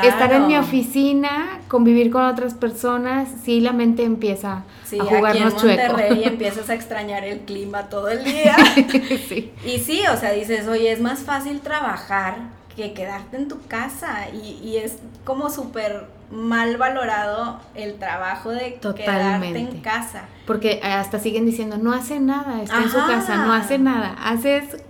[0.03, 4.65] estar en mi oficina, convivir con otras personas, sí la mente empieza
[4.99, 8.55] a jugarnos aquí en Monterrey y empiezas a extrañar el clima todo el día.
[9.29, 9.51] sí.
[9.65, 12.35] Y sí, o sea, dices, oye, es más fácil trabajar
[12.75, 18.79] que quedarte en tu casa y, y es como súper mal valorado el trabajo de
[18.95, 20.25] quedarte en casa.
[20.47, 24.83] Porque hasta siguen diciendo, no hace nada, está en su casa, no hace nada, haces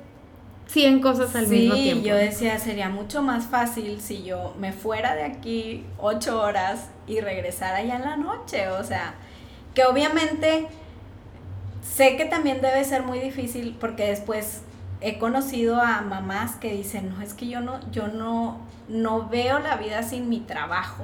[0.68, 2.04] 100 cosas al mismo tiempo.
[2.04, 6.88] Sí, yo decía, sería mucho más fácil si yo me fuera de aquí ocho horas
[7.06, 9.14] y regresara ya en la noche, o sea,
[9.76, 10.68] que obviamente
[11.84, 14.62] sé que también debe ser muy difícil porque después
[15.04, 19.60] he conocido a mamás que dicen, no, es que yo no, yo no, no veo
[19.60, 21.04] la vida sin mi trabajo.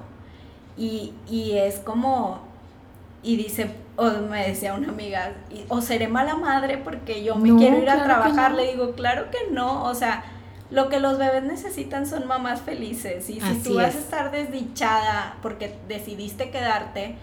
[0.78, 2.40] Y, y es como,
[3.22, 5.34] y dice, o me decía una amiga,
[5.68, 8.54] o seré mala madre porque yo me quiero ir a trabajar.
[8.54, 10.24] Le digo, claro que no, o sea,
[10.72, 13.30] lo que los bebés necesitan son mamás felices.
[13.30, 17.18] Y si tú vas a estar desdichada porque decidiste quedarte,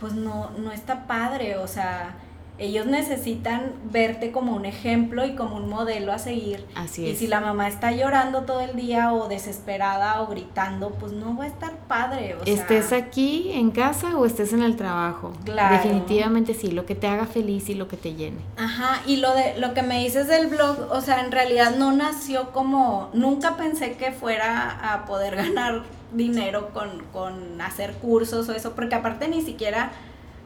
[0.00, 2.16] pues no, no está padre, o sea,
[2.56, 6.64] ellos necesitan verte como un ejemplo y como un modelo a seguir.
[6.76, 7.14] Así es.
[7.14, 11.36] Y si la mamá está llorando todo el día o desesperada o gritando, pues no
[11.36, 12.36] va a estar padre.
[12.46, 15.32] estés aquí en casa o estés en el trabajo.
[15.44, 15.74] Claro.
[15.74, 18.38] Definitivamente sí, lo que te haga feliz y lo que te llene.
[18.56, 21.90] Ajá, y lo de lo que me dices del blog, o sea, en realidad no
[21.92, 28.52] nació como, nunca pensé que fuera a poder ganar dinero con, con hacer cursos o
[28.52, 29.90] eso, porque aparte ni siquiera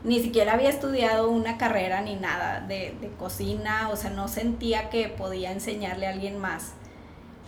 [0.04, 5.08] ni siquiera había estudiado una carrera ni nada de, cocina, o sea, no sentía que
[5.08, 6.72] podía enseñarle a alguien más.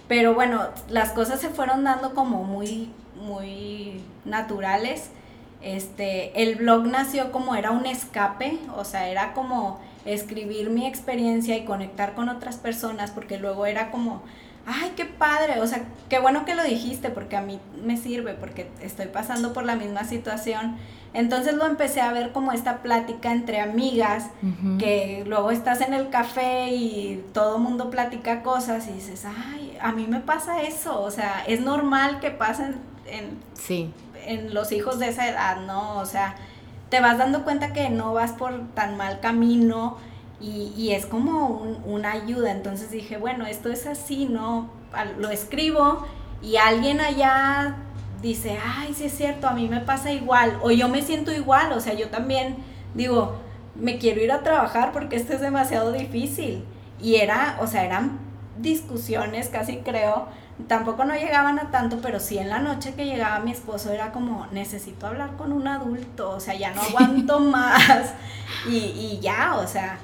[0.08, 5.10] Pero bueno, las cosas se fueron dando como muy, muy naturales.
[5.62, 11.56] Este, el blog nació como era un escape, o sea, era como escribir mi experiencia
[11.56, 14.22] y conectar con otras personas, porque luego era como,
[14.66, 18.34] ay, qué padre, o sea, qué bueno que lo dijiste, porque a mí me sirve,
[18.34, 20.76] porque estoy pasando por la misma situación
[21.12, 24.26] entonces lo empecé a ver como esta plática entre amigas,
[24.78, 29.76] que luego estás en el café y todo el mundo platica cosas y dices, ay,
[29.80, 33.38] a mí me pasa eso, o sea, es normal que pasen en,
[34.26, 35.98] en los hijos de esa edad, ¿no?
[35.98, 36.36] O sea,
[36.90, 39.96] te vas dando cuenta que no vas por tan mal camino
[40.40, 42.50] y, y es como una ayuda.
[42.50, 44.70] Entonces dije, bueno, esto es así, ¿no?
[45.18, 46.06] Lo escribo
[46.42, 47.76] y alguien allá
[48.22, 51.72] dice, ay, sí es cierto, a mí me pasa igual, o yo me siento igual,
[51.72, 52.56] o sea, yo también
[52.94, 53.36] digo,
[53.74, 56.64] me quiero ir a trabajar porque esto es demasiado difícil.
[57.00, 58.18] Y era, o sea, eran
[58.58, 60.28] discusiones, casi creo,
[60.66, 64.12] tampoco no llegaban a tanto, pero sí en la noche que llegaba mi esposo era
[64.12, 68.12] como, necesito hablar con un adulto, o sea, ya no aguanto más.
[68.68, 69.98] Y, y ya, o sea,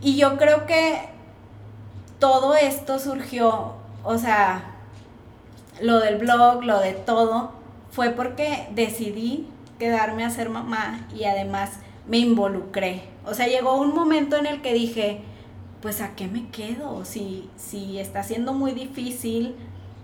[0.00, 1.08] y yo creo que
[2.20, 4.77] todo esto surgió, o sea,
[5.80, 7.52] lo del blog, lo de todo,
[7.90, 13.02] fue porque decidí quedarme a ser mamá y además me involucré.
[13.24, 15.20] O sea, llegó un momento en el que dije,
[15.80, 19.54] pues a qué me quedo, si, si está siendo muy difícil,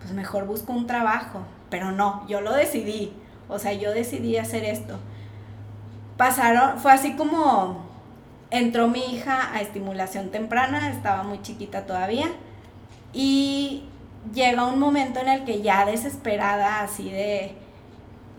[0.00, 1.40] pues mejor busco un trabajo.
[1.70, 3.12] Pero no, yo lo decidí.
[3.48, 4.98] O sea, yo decidí hacer esto.
[6.16, 7.84] Pasaron, fue así como
[8.50, 12.28] entró mi hija a estimulación temprana, estaba muy chiquita todavía.
[13.12, 13.84] Y
[14.32, 17.52] llega un momento en el que ya desesperada, así de,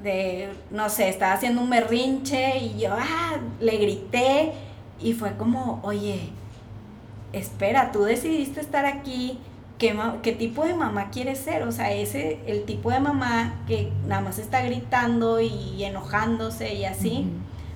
[0.02, 4.54] de, no sé, estaba haciendo un berrinche y yo, ah, le grité
[5.00, 6.30] y fue como, oye,
[7.34, 9.40] espera, tú decidiste estar aquí,
[9.78, 11.64] ¿qué, qué tipo de mamá quieres ser?
[11.64, 16.86] O sea, ese, el tipo de mamá que nada más está gritando y enojándose y
[16.86, 17.28] así.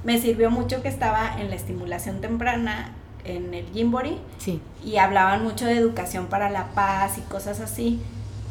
[0.05, 2.93] Me sirvió mucho que estaba en la estimulación temprana
[3.29, 4.61] en el Gimbori sí.
[4.83, 8.01] y hablaban mucho de educación para la paz y cosas así.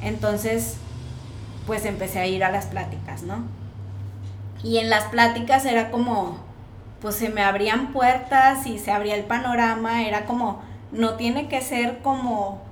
[0.01, 0.77] Entonces,
[1.67, 3.45] pues empecé a ir a las pláticas, ¿no?
[4.63, 6.39] Y en las pláticas era como,
[7.01, 10.61] pues se me abrían puertas y se abría el panorama, era como,
[10.93, 12.63] no tiene que ser como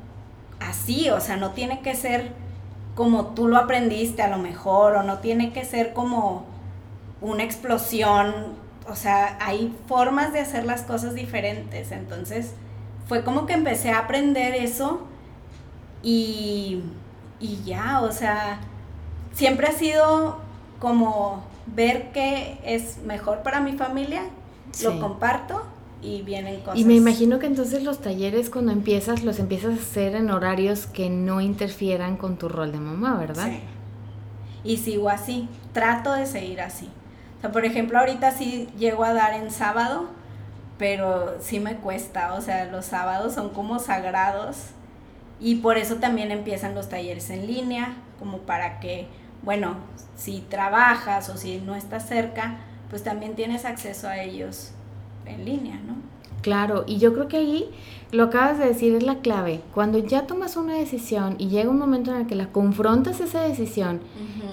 [0.61, 2.33] así, o sea, no tiene que ser
[2.95, 6.47] como tú lo aprendiste a lo mejor, o no tiene que ser como
[7.21, 8.57] una explosión,
[8.89, 12.53] o sea, hay formas de hacer las cosas diferentes, entonces
[13.09, 15.07] fue como que empecé a aprender eso
[16.03, 16.83] y,
[17.41, 18.61] y ya, o sea,
[19.33, 20.39] siempre ha sido
[20.79, 24.23] como ver qué es mejor para mi familia,
[24.83, 25.63] lo comparto
[26.03, 26.79] y vienen cosas.
[26.79, 30.87] Y me imagino que entonces los talleres cuando empiezas los empiezas a hacer en horarios
[30.87, 33.49] que no interfieran con tu rol de mamá, ¿verdad?
[33.49, 33.61] Sí.
[34.65, 36.89] Y sigo así, trato de seguir así.
[37.39, 40.09] O sea, por ejemplo, ahorita sí llego a dar en sábado,
[40.79, 44.69] pero sí me cuesta, o sea, los sábados son como sagrados
[45.41, 49.09] y por eso también empiezan los talleres en línea, como para que
[49.47, 49.77] bueno,
[50.17, 52.57] si trabajas o si no estás cerca,
[52.91, 54.73] pues también tienes acceso a ellos
[55.25, 55.95] en línea, ¿no?
[56.47, 57.69] Claro, y yo creo que ahí
[58.13, 59.63] lo acabas de decir es la clave.
[59.75, 63.41] Cuando ya tomas una decisión y llega un momento en el que la confrontas esa
[63.41, 63.99] decisión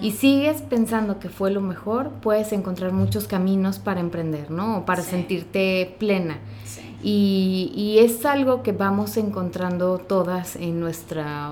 [0.01, 4.79] y sigues pensando que fue lo mejor, puedes encontrar muchos caminos para emprender, ¿no?
[4.79, 6.39] O para sentirte plena.
[6.65, 6.82] Sí.
[7.03, 11.51] Y, y es algo que vamos encontrando todas en nuestra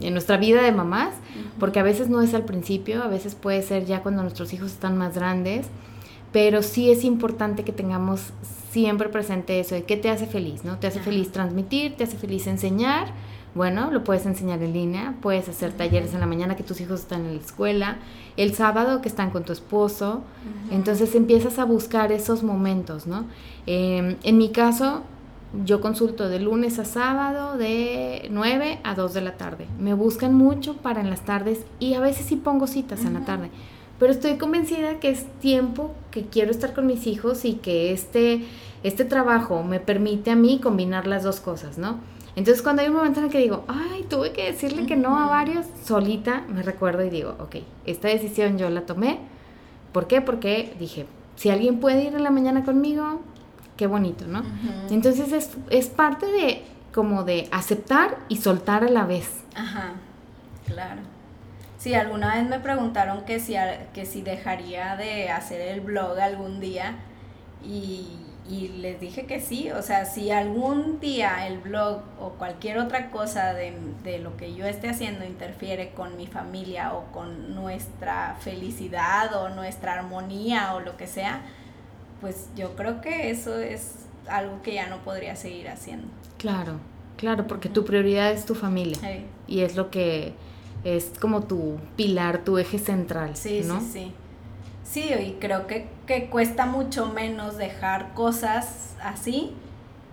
[0.00, 1.14] en nuestra vida de mamás,
[1.58, 4.70] porque a veces no es al principio, a veces puede ser ya cuando nuestros hijos
[4.70, 5.66] están más grandes,
[6.30, 8.32] pero sí es importante que tengamos
[8.70, 10.78] siempre presente eso de qué te hace feliz, ¿no?
[10.78, 13.08] Te hace feliz transmitir, te hace feliz enseñar,
[13.54, 17.00] bueno, lo puedes enseñar en línea, puedes hacer talleres en la mañana que tus hijos
[17.00, 17.96] están en la escuela,
[18.36, 20.22] el sábado que están con tu esposo,
[20.70, 23.24] entonces empiezas a buscar esos momentos, ¿no?
[23.66, 25.02] Em, en mi caso,
[25.64, 29.66] yo consulto de lunes a sábado de 9 a 2 de la tarde.
[29.78, 33.24] Me buscan mucho para en las tardes y a veces sí pongo citas en la
[33.24, 33.50] tarde.
[33.98, 38.44] Pero estoy convencida que es tiempo que quiero estar con mis hijos y que este,
[38.82, 41.98] este trabajo me permite a mí combinar las dos cosas, ¿no?
[42.36, 45.18] Entonces cuando hay un momento en el que digo, ay, tuve que decirle que no
[45.18, 49.18] a varios, solita me recuerdo y digo, ok, esta decisión yo la tomé.
[49.92, 50.20] ¿Por qué?
[50.20, 53.20] Porque dije, si alguien puede ir en la mañana conmigo,
[53.76, 54.44] qué bonito, ¿no?
[54.90, 56.62] Entonces es, es parte de
[56.94, 59.42] como de aceptar y soltar a la vez.
[59.56, 59.94] Ajá,
[60.64, 61.02] claro.
[61.78, 63.54] Sí, alguna vez me preguntaron que si,
[63.94, 66.96] que si dejaría de hacer el blog algún día
[67.64, 68.08] y,
[68.50, 73.10] y, les dije que sí, o sea, si algún día el blog o cualquier otra
[73.10, 78.36] cosa de, de, lo que yo esté haciendo interfiere con mi familia o con nuestra
[78.40, 81.42] felicidad o nuestra armonía o lo que sea,
[82.20, 86.08] pues yo creo que eso es algo que ya no podría seguir haciendo.
[86.38, 86.80] Claro,
[87.16, 88.98] claro, porque tu prioridad es tu familia
[89.46, 90.34] y es lo que
[90.96, 93.36] es como tu pilar, tu eje central.
[93.36, 94.12] Sí, sí, sí.
[94.84, 99.54] Sí, y creo que, que cuesta mucho menos dejar cosas así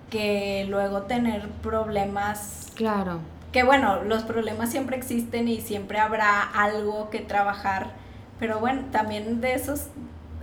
[0.10, 2.72] que luego tener problemas.
[2.76, 3.20] Claro.
[3.52, 7.92] Que bueno, los problemas siempre existen y siempre habrá algo que trabajar,
[8.40, 9.88] pero bueno, también de esos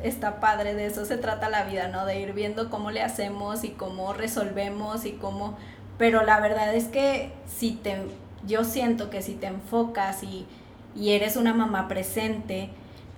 [0.03, 2.07] está padre, de eso se trata la vida, ¿no?
[2.07, 5.57] De ir viendo cómo le hacemos y cómo resolvemos y cómo...
[5.99, 7.97] Pero la verdad es que si te...
[8.47, 10.47] Yo siento que si te enfocas y,
[10.95, 12.71] y eres una mamá presente,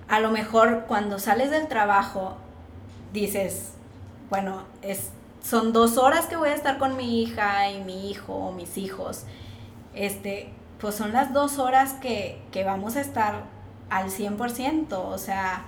[0.07, 2.37] a lo mejor cuando sales del trabajo
[3.13, 3.71] dices,
[4.29, 5.09] bueno, es,
[5.41, 8.77] son dos horas que voy a estar con mi hija y mi hijo o mis
[8.77, 9.23] hijos.
[9.93, 13.43] Este, pues son las dos horas que, que vamos a estar
[13.89, 15.63] al 100%, o sea,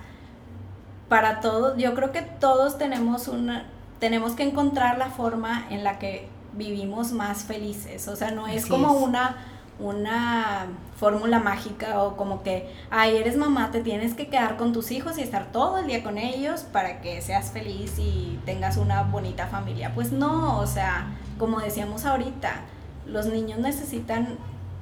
[1.08, 3.66] para todos, yo creo que todos tenemos una,
[4.00, 8.06] tenemos que encontrar la forma en la que vivimos más felices.
[8.08, 9.36] O sea, no es como una
[9.78, 10.66] una
[10.96, 15.18] fórmula mágica o como que, ay, eres mamá, te tienes que quedar con tus hijos
[15.18, 19.46] y estar todo el día con ellos para que seas feliz y tengas una bonita
[19.46, 19.92] familia.
[19.94, 22.62] Pues no, o sea, como decíamos ahorita,
[23.06, 24.36] los niños necesitan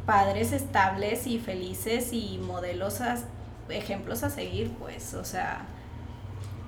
[0.07, 3.01] padres estables y felices y modelos,
[3.69, 5.67] ejemplos a seguir, pues, o sea,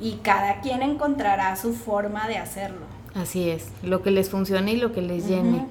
[0.00, 2.97] y cada quien encontrará su forma de hacerlo.
[3.18, 5.66] Así es, lo que les funcione y lo que les llene.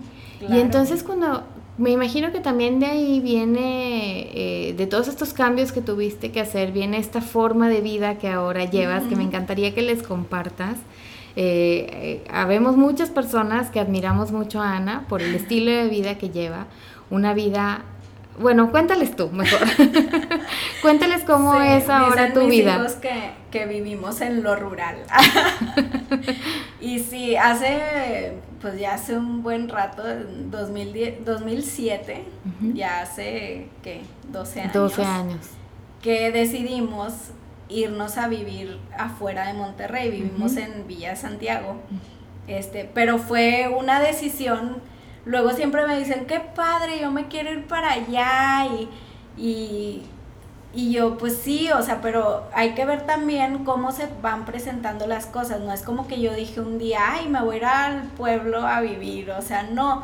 [0.49, 1.43] Y entonces cuando,
[1.77, 6.41] me imagino que también de ahí viene, eh, de todos estos cambios que tuviste que
[6.41, 10.77] hacer, viene esta forma de vida que ahora llevas, que me encantaría que les compartas.
[11.36, 16.17] Eh, eh, habemos muchas personas que admiramos mucho a Ana por el estilo de vida
[16.17, 16.65] que lleva,
[17.12, 17.83] una vida
[18.39, 19.60] bueno, cuéntales tú mejor.
[20.82, 22.78] cuéntales cómo es ahora tu vida.
[22.78, 24.97] Hijos que, que vivimos en lo rural.
[26.82, 30.04] y sí, hace, pues ya hace un buen rato,
[30.52, 32.26] 2010, 2007,
[32.73, 34.02] ya hace, ¿qué?
[34.32, 34.73] 12 años.
[34.73, 35.47] 12 años.
[36.02, 37.13] Que decidimos
[37.69, 41.78] irnos a vivir afuera de Monterrey, vivimos en Villa Santiago.
[42.47, 44.78] Este, pero fue una decisión
[45.28, 50.04] luego siempre me dicen, qué padre, yo me quiero ir para allá y,
[50.74, 55.06] y, yo, pues sí, o sea, pero hay que ver también cómo se van presentando
[55.08, 57.66] las cosas, no es como que yo dije un día, ay, me voy a ir
[57.66, 60.04] al pueblo a vivir, o sea, no,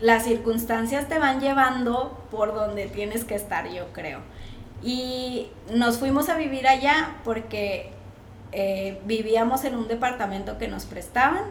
[0.00, 4.20] las circunstancias te van llevando por donde tienes que estar, yo creo.
[4.82, 7.92] Y nos fuimos a vivir allá porque
[8.52, 11.42] eh, vivíamos en un departamento que nos prestaban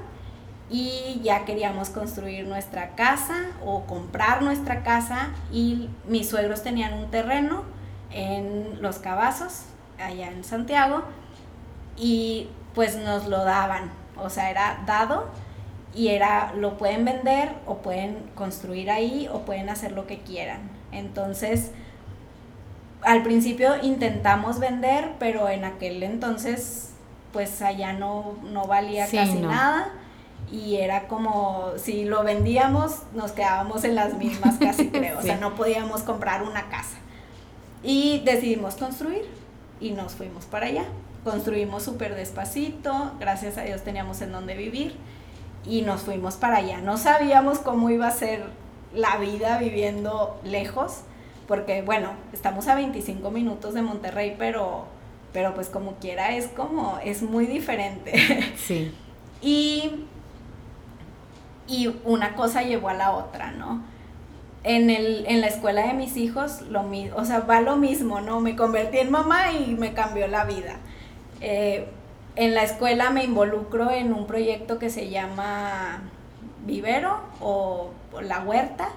[0.70, 7.10] y ya queríamos construir nuestra casa o comprar nuestra casa y mis suegros tenían un
[7.10, 7.64] terreno
[8.12, 9.64] en Los Cabazos,
[10.00, 11.04] allá en Santiago,
[11.98, 15.28] y pues nos lo daban, o sea, era dado
[15.94, 20.70] y era lo pueden vender o pueden construir ahí o pueden hacer lo que quieran.
[20.92, 21.72] Entonces,
[23.02, 26.94] al principio intentamos vender, pero en aquel entonces
[27.34, 29.92] pues allá no, no valía casi nada
[30.52, 35.38] y era como si lo vendíamos nos quedábamos en las mismas casi creo, o sea,
[35.38, 36.98] no podíamos comprar una casa.
[37.84, 39.26] Y decidimos construir
[39.80, 40.86] y nos fuimos para allá.
[41.24, 44.96] Construimos súper despacito, gracias a Dios teníamos en donde vivir
[45.66, 46.82] y nos fuimos para allá.
[46.82, 48.44] No sabíamos cómo iba a ser
[48.94, 51.02] la vida viviendo lejos,
[51.48, 54.86] porque bueno, estamos a 25 minutos de Monterrey, pero,
[55.34, 58.54] pero pues como quiera es como, es muy diferente.
[58.58, 58.94] Sí.
[59.42, 60.06] y
[61.70, 63.82] y una cosa llevó a la otra, ¿no?
[64.64, 68.20] En, el, en la escuela de mis hijos, lo mismo, o sea, va lo mismo,
[68.20, 68.42] ¿no?
[68.42, 70.78] Me convertí en mamá y me cambió la vida.
[71.42, 71.88] Eh,
[72.36, 76.02] en la escuela me involucro en un proyecto que se llama
[76.66, 78.90] Vivero o La Huerta.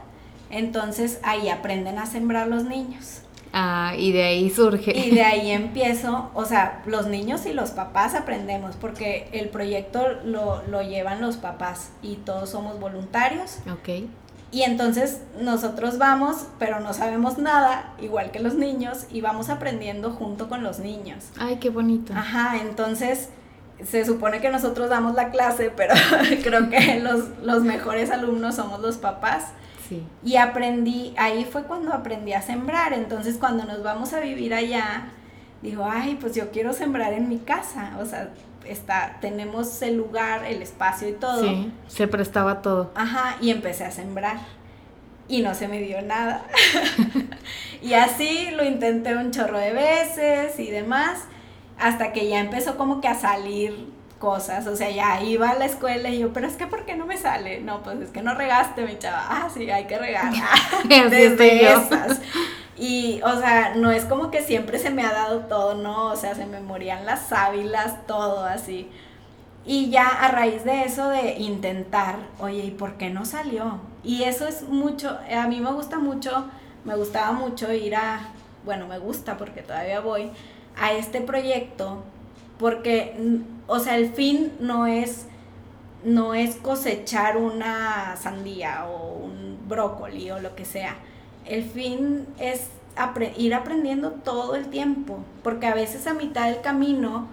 [0.51, 3.23] Entonces ahí aprenden a sembrar los niños.
[3.53, 4.97] Ah, y de ahí surge.
[4.97, 10.07] Y de ahí empiezo, o sea, los niños y los papás aprendemos, porque el proyecto
[10.25, 13.59] lo, lo llevan los papás y todos somos voluntarios.
[13.71, 14.09] Ok.
[14.53, 20.11] Y entonces nosotros vamos, pero no sabemos nada, igual que los niños, y vamos aprendiendo
[20.11, 21.25] junto con los niños.
[21.39, 22.13] Ay, qué bonito.
[22.15, 23.31] Ajá, entonces
[23.83, 25.95] se supone que nosotros damos la clase, pero
[26.43, 29.47] creo que los, los mejores alumnos somos los papás.
[30.25, 32.93] Y aprendí, ahí fue cuando aprendí a sembrar.
[32.93, 35.09] Entonces cuando nos vamos a vivir allá,
[35.63, 37.97] digo, ay, pues yo quiero sembrar en mi casa.
[38.01, 38.31] O sea,
[38.67, 41.43] está, tenemos el lugar, el espacio y todo.
[41.43, 42.91] Sí, se prestaba todo.
[42.95, 44.39] Ajá, y empecé a sembrar.
[45.29, 46.45] Y no se me dio nada.
[47.83, 51.25] y así lo intenté un chorro de veces y demás,
[51.79, 53.92] hasta que ya empezó como que a salir
[54.23, 56.95] cosas, o sea, ya iba a la escuela y yo, pero es que ¿por qué
[56.95, 57.61] no me sale?
[57.61, 59.27] No, pues es que no regaste, mi chava.
[59.29, 60.33] Ah, sí, hay que regar.
[60.89, 62.21] Desde esas.
[62.77, 66.15] Y, o sea, no es como que siempre se me ha dado todo, no, o
[66.15, 68.89] sea, se me morían las sábilas, todo así.
[69.67, 73.81] Y ya a raíz de eso de intentar, oye, ¿y por qué no salió?
[74.05, 76.47] Y eso es mucho, a mí me gusta mucho,
[76.85, 78.21] me gustaba mucho ir a,
[78.65, 80.31] bueno, me gusta porque todavía voy,
[80.77, 82.05] a este proyecto
[82.63, 83.17] porque,
[83.67, 85.27] o sea, el fin no es,
[86.05, 90.95] no es cosechar una sandía o un brócoli o lo que sea.
[91.45, 92.69] El fin es
[93.37, 97.27] ir aprendiendo todo el tiempo, porque a veces a mitad del camino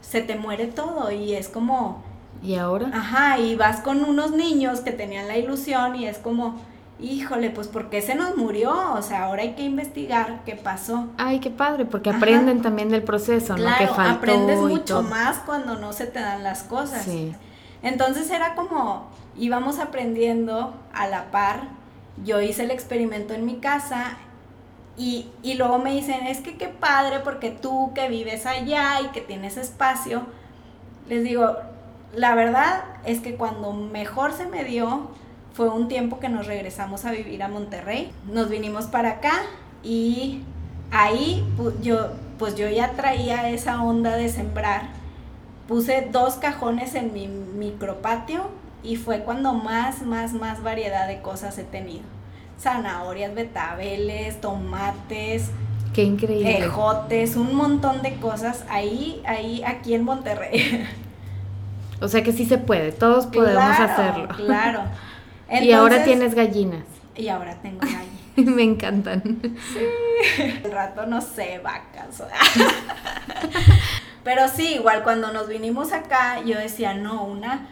[0.00, 2.02] se te muere todo y es como...
[2.42, 2.90] ¿Y ahora?
[2.92, 6.56] Ajá, y vas con unos niños que tenían la ilusión y es como
[7.02, 8.94] híjole, pues ¿por qué se nos murió?
[8.94, 11.08] O sea, ahora hay que investigar qué pasó.
[11.18, 13.76] Ay, qué padre, porque aprenden también del proceso, ¿no?
[13.76, 17.04] Que faltó aprendes mucho más cuando no se te dan las cosas.
[17.04, 17.34] Sí.
[17.82, 21.62] Entonces era como, íbamos aprendiendo a la par.
[22.24, 24.16] Yo hice el experimento en mi casa
[24.96, 29.08] y, y luego me dicen, es que qué padre porque tú que vives allá y
[29.08, 30.22] que tienes espacio,
[31.08, 31.56] les digo,
[32.14, 35.08] la verdad es que cuando mejor se me dio
[35.54, 38.10] fue un tiempo que nos regresamos a vivir a Monterrey.
[38.30, 39.42] Nos vinimos para acá
[39.82, 40.42] y
[40.90, 41.44] ahí
[41.82, 44.88] yo, pues yo ya traía esa onda de sembrar.
[45.68, 48.50] Puse dos cajones en mi micropatio
[48.82, 52.02] y fue cuando más, más, más variedad de cosas he tenido.
[52.58, 55.50] Zanahorias, betabeles, tomates,
[55.92, 56.58] Qué increíble.
[56.58, 60.86] ejotes, un montón de cosas ahí, ahí, aquí en Monterrey.
[62.00, 64.26] O sea que sí se puede, todos podemos hacerlo.
[64.34, 64.80] Claro.
[65.60, 66.84] y ahora tienes gallinas.
[67.14, 68.56] Y ahora tengo gallinas.
[68.56, 69.22] Me encantan.
[69.72, 70.42] Sí.
[70.64, 72.22] El rato no sé, vacas.
[74.24, 77.66] Pero sí, igual cuando nos vinimos acá, yo decía, no, una,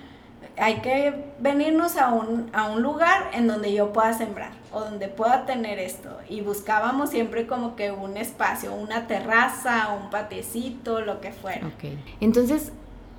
[0.58, 5.08] hay que venirnos a un, a un lugar en donde yo pueda sembrar o donde
[5.08, 6.18] pueda tener esto.
[6.28, 11.66] Y buscábamos siempre como que un espacio, una terraza, un patiecito, lo que fuera.
[11.66, 11.84] Ok.
[12.20, 12.72] Entonces,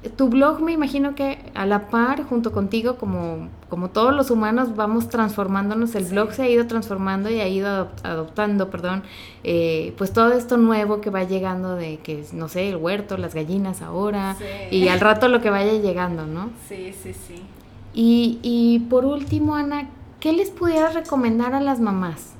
[0.10, 4.76] tu blog me imagino que a la par, junto contigo, como, como todos los humanos,
[4.76, 9.04] vamos transformándonos, el blog se ha ido transformando y ha ido adoptando, perdón,
[9.43, 13.36] eh, pues todo esto nuevo que va llegando de que, no sé, el huerto, las
[13.36, 14.36] gallinas ahora,
[14.72, 16.49] y al rato lo que vaya llegando, ¿no?
[16.68, 17.41] Sí, sí, sí.
[17.93, 19.89] Y, y por último, Ana,
[20.20, 22.32] ¿qué les pudieras recomendar a las mamás?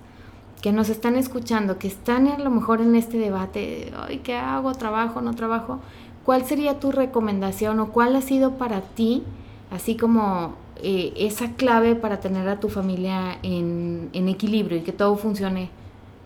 [0.62, 4.74] que nos están escuchando, que están a lo mejor en este debate, ay, ¿qué hago?
[4.74, 5.20] ¿Trabajo?
[5.20, 5.80] ¿No trabajo?
[6.26, 9.24] ¿Cuál sería tu recomendación o cuál ha sido para ti,
[9.72, 14.92] así como eh, esa clave para tener a tu familia en, en, equilibrio y que
[14.92, 15.70] todo funcione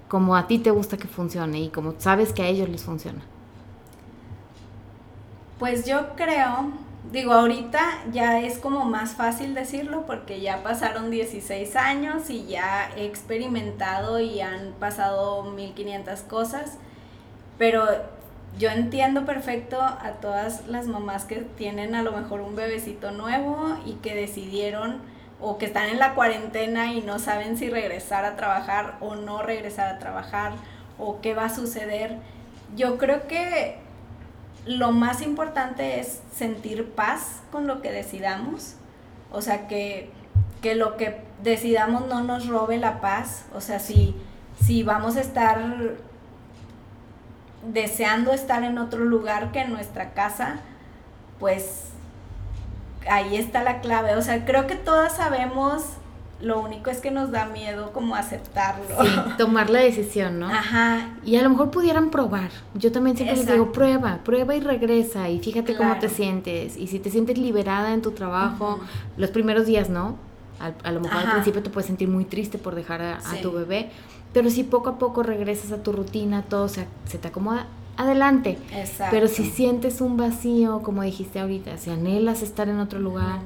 [0.07, 3.21] como a ti te gusta que funcione y como sabes que a ellos les funciona?
[5.59, 6.71] Pues yo creo,
[7.11, 7.81] digo, ahorita
[8.11, 14.19] ya es como más fácil decirlo porque ya pasaron 16 años y ya he experimentado
[14.19, 16.77] y han pasado 1500 cosas,
[17.57, 17.85] pero
[18.57, 23.77] yo entiendo perfecto a todas las mamás que tienen a lo mejor un bebecito nuevo
[23.85, 25.01] y que decidieron
[25.41, 29.41] o que están en la cuarentena y no saben si regresar a trabajar o no
[29.41, 30.53] regresar a trabajar
[30.97, 32.17] o qué va a suceder.
[32.77, 33.77] Yo creo que
[34.65, 38.75] lo más importante es sentir paz con lo que decidamos,
[39.31, 40.09] o sea, que,
[40.61, 44.15] que lo que decidamos no nos robe la paz, o sea, si,
[44.63, 45.95] si vamos a estar
[47.71, 50.57] deseando estar en otro lugar que en nuestra casa,
[51.39, 51.89] pues
[53.09, 54.15] ahí está la clave.
[54.15, 55.83] O sea, creo que todas sabemos,
[56.41, 58.85] lo único es que nos da miedo como aceptarlo.
[59.01, 60.47] Sí, tomar la decisión, ¿no?
[60.47, 61.09] Ajá.
[61.23, 62.49] Y a lo mejor pudieran probar.
[62.73, 66.77] Yo también siempre les digo, prueba, prueba y regresa y fíjate cómo te sientes.
[66.77, 68.79] Y si te sientes liberada en tu trabajo,
[69.17, 70.17] los primeros días, ¿no?
[70.83, 73.91] A, lo mejor al principio te puedes sentir muy triste por dejar a tu bebé
[74.35, 78.57] pero si poco a poco regresas a tu rutina, todo se, se te acomoda, adelante.
[78.73, 79.07] Exacto.
[79.11, 83.39] Pero si sientes un vacío, como dijiste ahorita, si anhelas estar en otro lugar,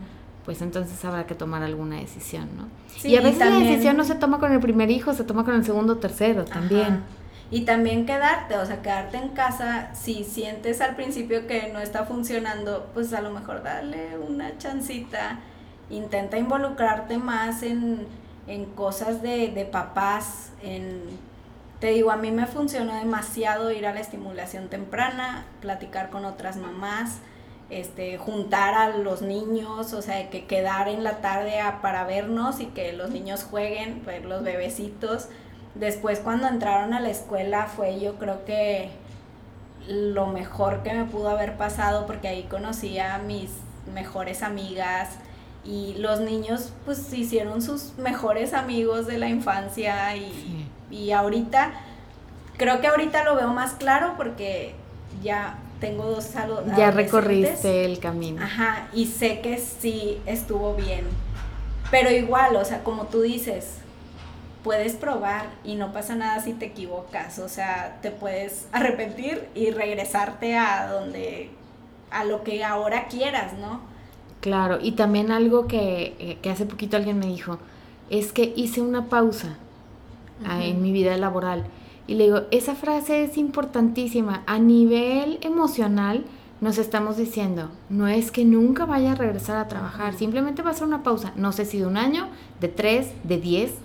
[0.46, 2.68] pues entonces habrá que tomar alguna decisión, ¿no?
[3.08, 5.54] y a veces la decisión no se toma con el primer hijo, se toma con
[5.54, 7.04] el segundo o tercero también.
[7.52, 12.06] Y también quedarte, o sea, quedarte en casa, si sientes al principio que no está
[12.06, 15.38] funcionando, pues a lo mejor darle una chancita,
[15.92, 18.08] intenta involucrarte más en
[18.50, 21.04] en cosas de, de papás, en,
[21.80, 26.58] te digo, a mí me funcionó demasiado ir a la estimulación temprana, platicar con otras
[26.58, 27.20] mamás,
[27.70, 32.66] este, juntar a los niños, o sea, que quedar en la tarde para vernos y
[32.66, 35.30] que los niños jueguen, ver los bebecitos.
[35.76, 38.90] Después cuando entraron a la escuela fue yo creo que
[39.88, 43.52] lo mejor que me pudo haber pasado porque ahí conocí a mis
[43.94, 45.10] mejores amigas,
[45.66, 51.74] y los niños pues hicieron sus mejores amigos de la infancia y, y ahorita,
[52.58, 54.76] creo que ahorita lo veo más claro porque
[55.22, 56.66] ya tengo dos saludos.
[56.78, 58.44] Ya recorriste el camino.
[58.44, 61.06] Ajá, y sé que sí estuvo bien.
[61.92, 63.78] Pero igual, o sea, como tú dices,
[64.64, 67.40] puedes probar y no pasa nada si te equivocas.
[67.40, 71.50] O sea, te puedes arrepentir y regresarte a donde,
[72.12, 73.82] a lo que ahora quieras, ¿no?
[74.42, 77.60] Claro, y también algo que, eh, que hace poquito alguien me dijo,
[78.10, 79.58] es que hice una pausa
[80.46, 81.66] ah, en mi vida laboral.
[82.08, 84.44] Y le digo, esa frase es importantísima.
[84.48, 86.26] A nivel emocional
[86.62, 90.74] nos estamos diciendo, no es que nunca vaya a regresar a trabajar, simplemente va a
[90.74, 91.34] ser una pausa.
[91.36, 92.28] No sé si de un año,
[92.60, 93.76] de tres, de diez,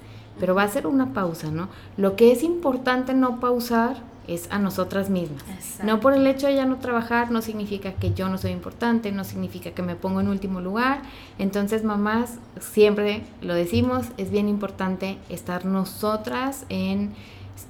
[0.40, 1.68] pero va a ser una pausa, ¿no?
[1.96, 3.98] Lo que es importante no pausar
[4.28, 5.42] es a nosotras mismas.
[5.82, 9.12] No por el hecho de ya no trabajar, no significa que yo no soy importante,
[9.12, 11.02] no significa que me pongo en último lugar.
[11.38, 17.12] Entonces, mamás, siempre lo decimos, es bien importante estar nosotras en,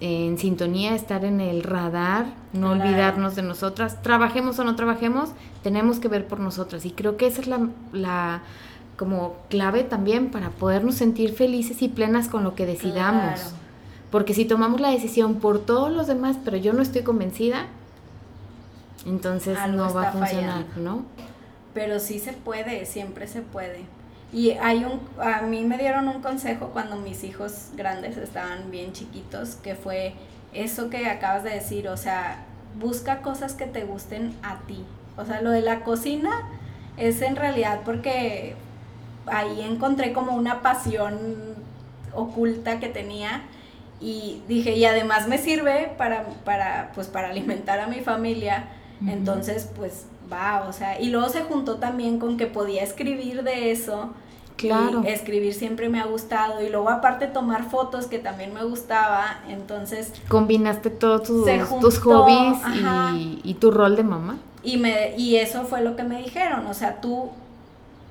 [0.00, 4.02] en sintonía, estar en el radar, no olvidarnos de nosotras.
[4.02, 5.30] Trabajemos o no trabajemos,
[5.62, 6.86] tenemos que ver por nosotras.
[6.86, 8.42] Y creo que esa es la, la
[8.96, 13.54] como clave también para podernos sentir felices y plenas con lo que decidamos.
[14.14, 17.66] Porque si tomamos la decisión por todos los demás, pero yo no estoy convencida,
[19.06, 21.04] entonces no va a funcionar, ¿no?
[21.74, 23.80] Pero sí se puede, siempre se puede.
[24.32, 28.92] Y hay un, a mí me dieron un consejo cuando mis hijos grandes estaban bien
[28.92, 30.14] chiquitos, que fue
[30.52, 32.44] eso que acabas de decir, o sea,
[32.78, 34.84] busca cosas que te gusten a ti.
[35.16, 36.30] O sea, lo de la cocina
[36.96, 38.54] es en realidad porque
[39.26, 41.18] ahí encontré como una pasión
[42.14, 43.42] oculta que tenía
[44.04, 48.66] y dije, y además me sirve para, para, pues, para alimentar a mi familia,
[49.06, 53.70] entonces pues va, o sea, y luego se juntó también con que podía escribir de
[53.70, 54.10] eso.
[54.56, 55.02] Claro.
[55.04, 59.40] Y escribir siempre me ha gustado y luego aparte tomar fotos que también me gustaba,
[59.48, 60.12] entonces...
[60.28, 61.46] Combinaste todos tus,
[61.80, 62.58] tus hobbies
[63.14, 64.36] y, y, tu rol de mamá.
[64.62, 67.30] Y, me, y eso fue lo que me dijeron, o sea, tú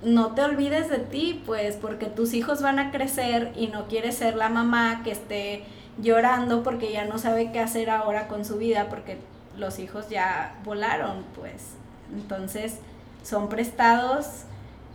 [0.04, 4.18] no te olvides de ti, pues, porque tus hijos van a crecer y no quieres
[4.18, 5.64] ser la mamá que esté
[6.02, 9.18] llorando porque ya no sabe qué hacer ahora con su vida porque
[9.58, 11.74] los hijos ya volaron, pues.
[12.14, 12.80] Entonces,
[13.24, 14.44] son prestados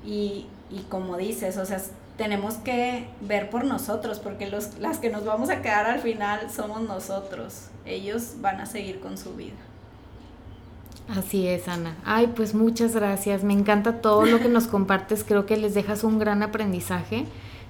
[0.05, 1.81] y, y como dices, o sea,
[2.17, 6.51] tenemos que ver por nosotros, porque los, las que nos vamos a quedar al final
[6.51, 7.69] somos nosotros.
[7.87, 9.57] Ellos van a seguir con su vida.
[11.09, 11.97] Así es, Ana.
[12.05, 13.45] Ay, pues muchas gracias.
[13.45, 15.25] Me encanta todo lo que nos compartes.
[15.25, 17.25] Creo que les dejas un gran aprendizaje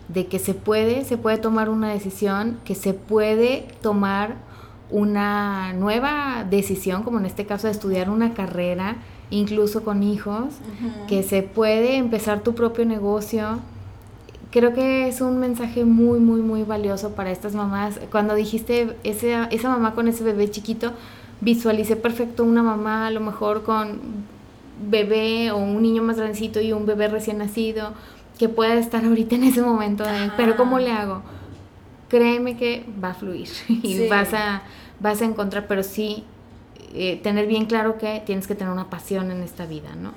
[0.09, 4.37] de que se puede, se puede tomar una decisión, que se puede tomar
[4.91, 8.97] una nueva decisión, como en este caso de estudiar una carrera,
[9.31, 10.55] incluso con hijos,
[11.07, 13.59] que se puede empezar tu propio negocio.
[14.51, 18.01] Creo que es un mensaje muy, muy, muy valioso para estas mamás.
[18.11, 20.93] Cuando dijiste esa, esa mamá con ese bebé chiquito,
[21.43, 24.01] visualicé perfecto una mamá a lo mejor con
[24.89, 27.93] bebé o un niño más grandecito y un bebé recién nacido
[28.39, 30.05] que pueda estar ahorita en ese momento
[30.37, 31.23] pero ¿cómo le hago?
[32.09, 34.63] Créeme que va a fluir y vas, a,
[35.01, 36.25] vas a encontrar, pero sí
[36.95, 40.13] eh, tener bien claro que tienes que tener una pasión en esta vida, ¿no?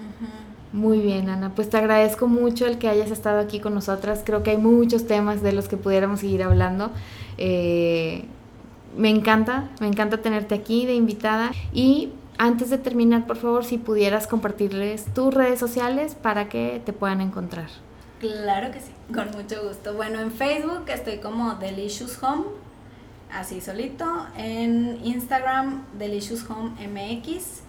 [0.74, 1.54] Muy bien, Ana.
[1.54, 4.22] Pues te agradezco mucho el que hayas estado aquí con nosotras.
[4.26, 6.92] Creo que hay muchos temas de los que pudiéramos seguir hablando.
[7.38, 8.24] Eh,
[8.98, 11.52] me encanta, me encanta tenerte aquí de invitada.
[11.74, 16.94] Y antes de terminar, por favor, si pudieras compartirles tus redes sociales para que te
[16.94, 17.68] puedan encontrar.
[18.22, 19.96] Claro que sí, con mucho gusto.
[19.96, 22.46] Bueno, en Facebook estoy como Delicious Home,
[23.34, 24.28] así solito.
[24.38, 27.64] En Instagram, Delicious Home MX.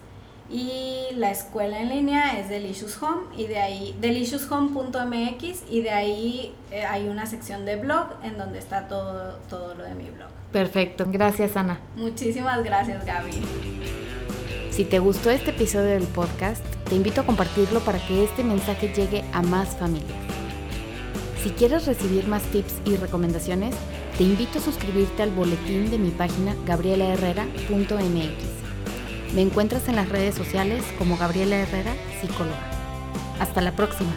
[0.51, 6.53] Y la escuela en línea es Delicious Home y de ahí, delicioushome.mx y de ahí
[6.69, 10.29] eh, hay una sección de blog en donde está todo, todo lo de mi blog.
[10.51, 11.79] Perfecto, gracias Ana.
[11.95, 13.41] Muchísimas gracias Gaby.
[14.69, 18.93] Si te gustó este episodio del podcast, te invito a compartirlo para que este mensaje
[18.93, 20.22] llegue a más familias.
[21.43, 23.75] Si quieres recibir más tips y recomendaciones,
[24.17, 29.35] te invito a suscribirte al boletín de mi página gabrielaherrera.mx.
[29.35, 32.71] Me encuentras en las redes sociales como Gabriela Herrera, psicóloga.
[33.41, 34.13] Hasta la próxima.